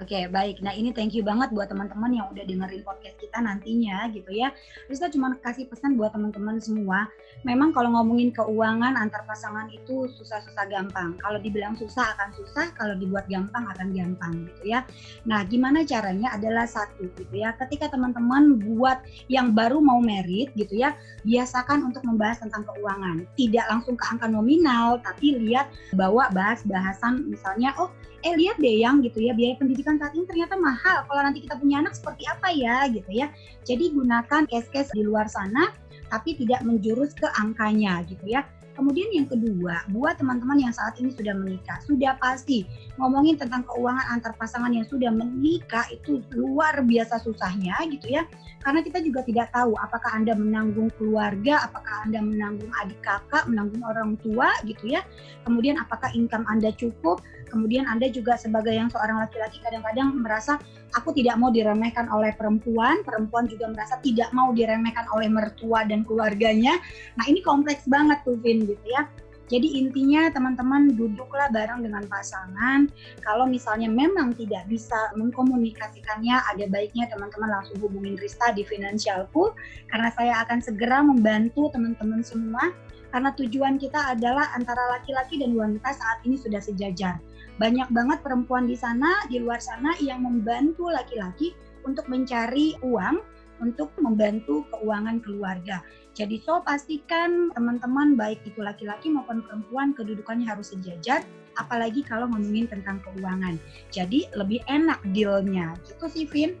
Oke, 0.00 0.16
okay, 0.16 0.32
baik. 0.32 0.64
Nah, 0.64 0.72
ini 0.72 0.96
thank 0.96 1.12
you 1.12 1.20
banget 1.20 1.52
buat 1.52 1.68
teman-teman 1.68 2.08
yang 2.16 2.26
udah 2.32 2.40
dengerin 2.48 2.80
podcast 2.88 3.20
kita 3.20 3.36
nantinya 3.36 4.08
gitu 4.08 4.32
ya. 4.32 4.48
Kita 4.88 5.12
cuma 5.12 5.36
kasih 5.44 5.68
pesan 5.68 6.00
buat 6.00 6.16
teman-teman 6.16 6.56
semua. 6.56 7.04
Memang 7.44 7.76
kalau 7.76 7.92
ngomongin 7.92 8.32
keuangan 8.32 8.96
antar 8.96 9.28
pasangan 9.28 9.68
itu 9.68 10.08
susah-susah 10.16 10.72
gampang. 10.72 11.20
Kalau 11.20 11.36
dibilang 11.44 11.76
susah 11.76 12.16
akan 12.16 12.32
susah, 12.32 12.72
kalau 12.80 12.96
dibuat 12.96 13.28
gampang 13.28 13.68
akan 13.76 13.92
gampang 13.92 14.48
gitu 14.48 14.72
ya. 14.72 14.88
Nah, 15.28 15.44
gimana 15.44 15.84
caranya 15.84 16.32
adalah 16.32 16.64
satu 16.64 17.04
gitu 17.20 17.36
ya. 17.36 17.52
Ketika 17.60 17.92
teman-teman 17.92 18.56
buat 18.56 19.04
yang 19.28 19.52
baru 19.52 19.84
mau 19.84 20.00
merit 20.00 20.48
gitu 20.56 20.80
ya, 20.80 20.96
biasakan 21.28 21.92
untuk 21.92 22.08
membahas 22.08 22.40
tentang 22.40 22.64
keuangan. 22.72 23.28
Tidak 23.36 23.68
langsung 23.68 24.00
ke 24.00 24.04
angka 24.08 24.32
nominal, 24.32 24.96
tapi 25.04 25.36
lihat 25.44 25.68
bawa 25.92 26.32
bahas 26.32 26.64
bahasan 26.64 27.28
misalnya 27.28 27.76
oh 27.76 27.92
eh 28.20 28.34
lihat 28.36 28.60
deh 28.60 28.84
yang 28.84 29.00
gitu 29.00 29.20
ya 29.24 29.32
biaya 29.32 29.56
pendidikan 29.56 29.96
saat 29.96 30.12
ini 30.12 30.28
ternyata 30.28 30.54
mahal. 30.60 31.08
Kalau 31.08 31.20
nanti 31.24 31.44
kita 31.44 31.56
punya 31.56 31.80
anak 31.80 31.96
seperti 31.96 32.28
apa 32.28 32.48
ya 32.52 32.84
gitu 32.92 33.10
ya. 33.10 33.32
Jadi 33.64 33.92
gunakan 33.96 34.44
case-case 34.48 34.92
di 34.92 35.02
luar 35.04 35.26
sana 35.28 35.72
tapi 36.10 36.34
tidak 36.34 36.60
menjurus 36.66 37.14
ke 37.14 37.24
angkanya 37.38 38.02
gitu 38.10 38.26
ya 38.26 38.42
Kemudian 38.74 39.10
yang 39.12 39.26
kedua, 39.28 39.84
buat 39.90 40.16
teman-teman 40.16 40.56
yang 40.56 40.72
saat 40.72 40.96
ini 41.02 41.10
sudah 41.12 41.34
menikah, 41.34 41.78
sudah 41.84 42.16
pasti 42.16 42.64
ngomongin 42.96 43.36
tentang 43.36 43.66
keuangan 43.66 44.06
antar 44.14 44.32
pasangan 44.38 44.70
yang 44.70 44.86
sudah 44.86 45.10
menikah 45.10 45.84
itu 45.90 46.22
luar 46.32 46.80
biasa 46.86 47.20
susahnya 47.20 47.76
gitu 47.90 48.10
ya. 48.10 48.24
Karena 48.60 48.84
kita 48.84 49.00
juga 49.00 49.24
tidak 49.24 49.50
tahu 49.56 49.72
apakah 49.80 50.12
Anda 50.12 50.36
menanggung 50.36 50.92
keluarga, 51.00 51.64
apakah 51.64 52.04
Anda 52.04 52.20
menanggung 52.20 52.68
adik 52.84 53.00
kakak, 53.00 53.48
menanggung 53.48 53.80
orang 53.82 54.20
tua 54.20 54.52
gitu 54.68 54.92
ya. 54.92 55.00
Kemudian 55.48 55.80
apakah 55.80 56.12
income 56.12 56.44
Anda 56.44 56.68
cukup, 56.76 57.24
kemudian 57.48 57.88
Anda 57.88 58.12
juga 58.12 58.36
sebagai 58.36 58.76
yang 58.76 58.92
seorang 58.92 59.24
laki-laki 59.24 59.64
kadang-kadang 59.64 60.12
merasa 60.20 60.60
aku 60.92 61.14
tidak 61.16 61.40
mau 61.40 61.48
diremehkan 61.48 62.10
oleh 62.12 62.36
perempuan, 62.36 63.00
perempuan 63.06 63.48
juga 63.48 63.70
merasa 63.72 63.96
tidak 64.04 64.28
mau 64.36 64.52
diremehkan 64.52 65.06
oleh 65.14 65.32
mertua 65.32 65.86
dan 65.88 66.04
keluarganya. 66.04 66.76
Nah, 67.16 67.24
ini 67.30 67.40
kompleks 67.40 67.86
banget 67.88 68.20
tuh 68.26 68.36
Vin 68.44 68.59
gitu 68.66 68.84
ya. 68.88 69.08
Jadi 69.50 69.82
intinya 69.82 70.30
teman-teman 70.30 70.94
duduklah 70.94 71.50
bareng 71.50 71.82
dengan 71.82 72.06
pasangan. 72.06 72.86
Kalau 73.26 73.50
misalnya 73.50 73.90
memang 73.90 74.30
tidak 74.38 74.62
bisa 74.70 75.10
mengkomunikasikannya, 75.18 76.38
ada 76.54 76.70
baiknya 76.70 77.10
teman-teman 77.10 77.58
langsung 77.58 77.82
hubungin 77.82 78.14
Rista 78.14 78.54
di 78.54 78.62
Financialku 78.62 79.50
karena 79.90 80.14
saya 80.14 80.46
akan 80.46 80.62
segera 80.62 81.02
membantu 81.02 81.66
teman-teman 81.74 82.22
semua 82.22 82.70
karena 83.10 83.34
tujuan 83.34 83.74
kita 83.74 84.14
adalah 84.14 84.54
antara 84.54 84.86
laki-laki 84.94 85.42
dan 85.42 85.58
wanita 85.58 85.98
saat 85.98 86.22
ini 86.22 86.38
sudah 86.38 86.62
sejajar. 86.62 87.18
Banyak 87.58 87.90
banget 87.90 88.22
perempuan 88.22 88.70
di 88.70 88.78
sana, 88.78 89.26
di 89.26 89.42
luar 89.42 89.58
sana 89.58 89.98
yang 89.98 90.22
membantu 90.22 90.86
laki-laki 90.94 91.58
untuk 91.82 92.06
mencari 92.06 92.78
uang 92.86 93.18
untuk 93.60 93.92
membantu 94.00 94.64
keuangan 94.72 95.20
keluarga. 95.20 95.84
Jadi 96.20 96.36
so 96.44 96.60
pastikan 96.60 97.48
teman-teman 97.56 98.12
baik 98.12 98.44
itu 98.44 98.60
laki-laki 98.60 99.08
maupun 99.08 99.40
perempuan 99.40 99.96
kedudukannya 99.96 100.44
harus 100.44 100.76
sejajar, 100.76 101.24
apalagi 101.56 102.04
kalau 102.04 102.28
ngomongin 102.28 102.68
tentang 102.68 103.00
keuangan. 103.00 103.56
Jadi 103.88 104.28
lebih 104.36 104.60
enak 104.68 105.00
dealnya. 105.16 105.72
Gitu 105.88 106.04
sih, 106.12 106.24
Vin. 106.28 106.60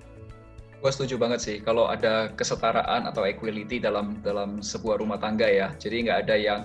Gue 0.80 0.88
setuju 0.88 1.20
banget 1.20 1.44
sih 1.44 1.56
kalau 1.60 1.92
ada 1.92 2.32
kesetaraan 2.32 3.04
atau 3.04 3.28
equality 3.28 3.76
dalam 3.76 4.16
dalam 4.24 4.64
sebuah 4.64 5.04
rumah 5.04 5.20
tangga 5.20 5.44
ya. 5.44 5.76
Jadi 5.76 6.08
nggak 6.08 6.18
ada 6.24 6.36
yang 6.40 6.60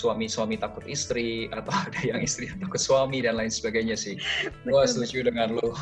suami-suami 0.00 0.56
takut 0.56 0.80
istri 0.88 1.44
atau 1.56 1.68
ada 1.68 2.00
yang 2.00 2.24
istri 2.24 2.48
takut 2.56 2.80
suami 2.80 3.20
dan 3.20 3.36
lain 3.36 3.52
sebagainya 3.52 4.00
sih. 4.00 4.16
Gue 4.64 4.82
setuju 4.88 5.28
dengan 5.28 5.60
lo. 5.60 5.76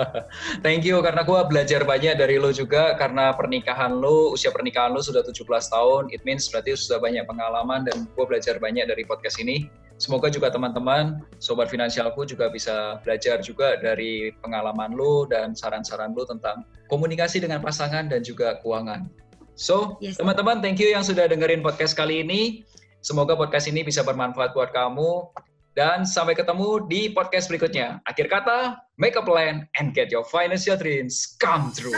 Thank 0.64 0.86
you 0.86 1.02
karena 1.02 1.26
gue 1.26 1.40
belajar 1.50 1.82
banyak 1.82 2.14
dari 2.14 2.38
lo 2.38 2.54
juga 2.54 2.94
karena 2.94 3.34
pernikahan 3.34 3.98
lo, 3.98 4.38
usia 4.38 4.54
pernikahan 4.54 4.94
lo 4.94 5.02
sudah 5.02 5.26
17 5.26 5.42
tahun. 5.46 6.14
It 6.14 6.22
means 6.22 6.46
berarti 6.46 6.78
sudah 6.78 7.02
banyak 7.02 7.26
pengalaman 7.26 7.82
dan 7.90 8.06
gue 8.06 8.24
belajar 8.24 8.62
banyak 8.62 8.86
dari 8.86 9.02
podcast 9.02 9.42
ini. 9.42 9.66
Semoga 9.96 10.28
juga 10.28 10.52
teman-teman, 10.52 11.24
sobat 11.40 11.72
finansialku 11.72 12.28
juga 12.28 12.52
bisa 12.52 13.00
belajar 13.00 13.40
juga 13.40 13.80
dari 13.80 14.28
pengalaman 14.44 14.92
lo 14.92 15.24
dan 15.24 15.56
saran-saran 15.56 16.12
lo 16.12 16.28
tentang 16.28 16.68
komunikasi 16.92 17.40
dengan 17.40 17.64
pasangan 17.64 18.04
dan 18.04 18.20
juga 18.20 18.60
keuangan. 18.60 19.08
So, 19.56 19.96
teman-teman, 20.20 20.60
yes. 20.60 20.62
thank 20.68 20.78
you 20.84 20.92
yang 20.92 21.00
sudah 21.00 21.24
dengerin 21.32 21.64
podcast 21.64 21.96
kali 21.96 22.20
ini. 22.20 22.60
Semoga 23.06 23.38
podcast 23.38 23.70
ini 23.70 23.86
bisa 23.86 24.02
bermanfaat 24.02 24.50
buat 24.50 24.74
kamu. 24.74 25.30
Dan 25.78 26.02
sampai 26.02 26.34
ketemu 26.34 26.90
di 26.90 27.14
podcast 27.14 27.46
berikutnya. 27.46 28.02
Akhir 28.02 28.26
kata, 28.26 28.82
make 28.98 29.14
a 29.14 29.22
plan 29.22 29.62
and 29.78 29.94
get 29.94 30.10
your 30.10 30.26
financial 30.26 30.74
dreams 30.74 31.38
come 31.38 31.70
true. 31.70 31.94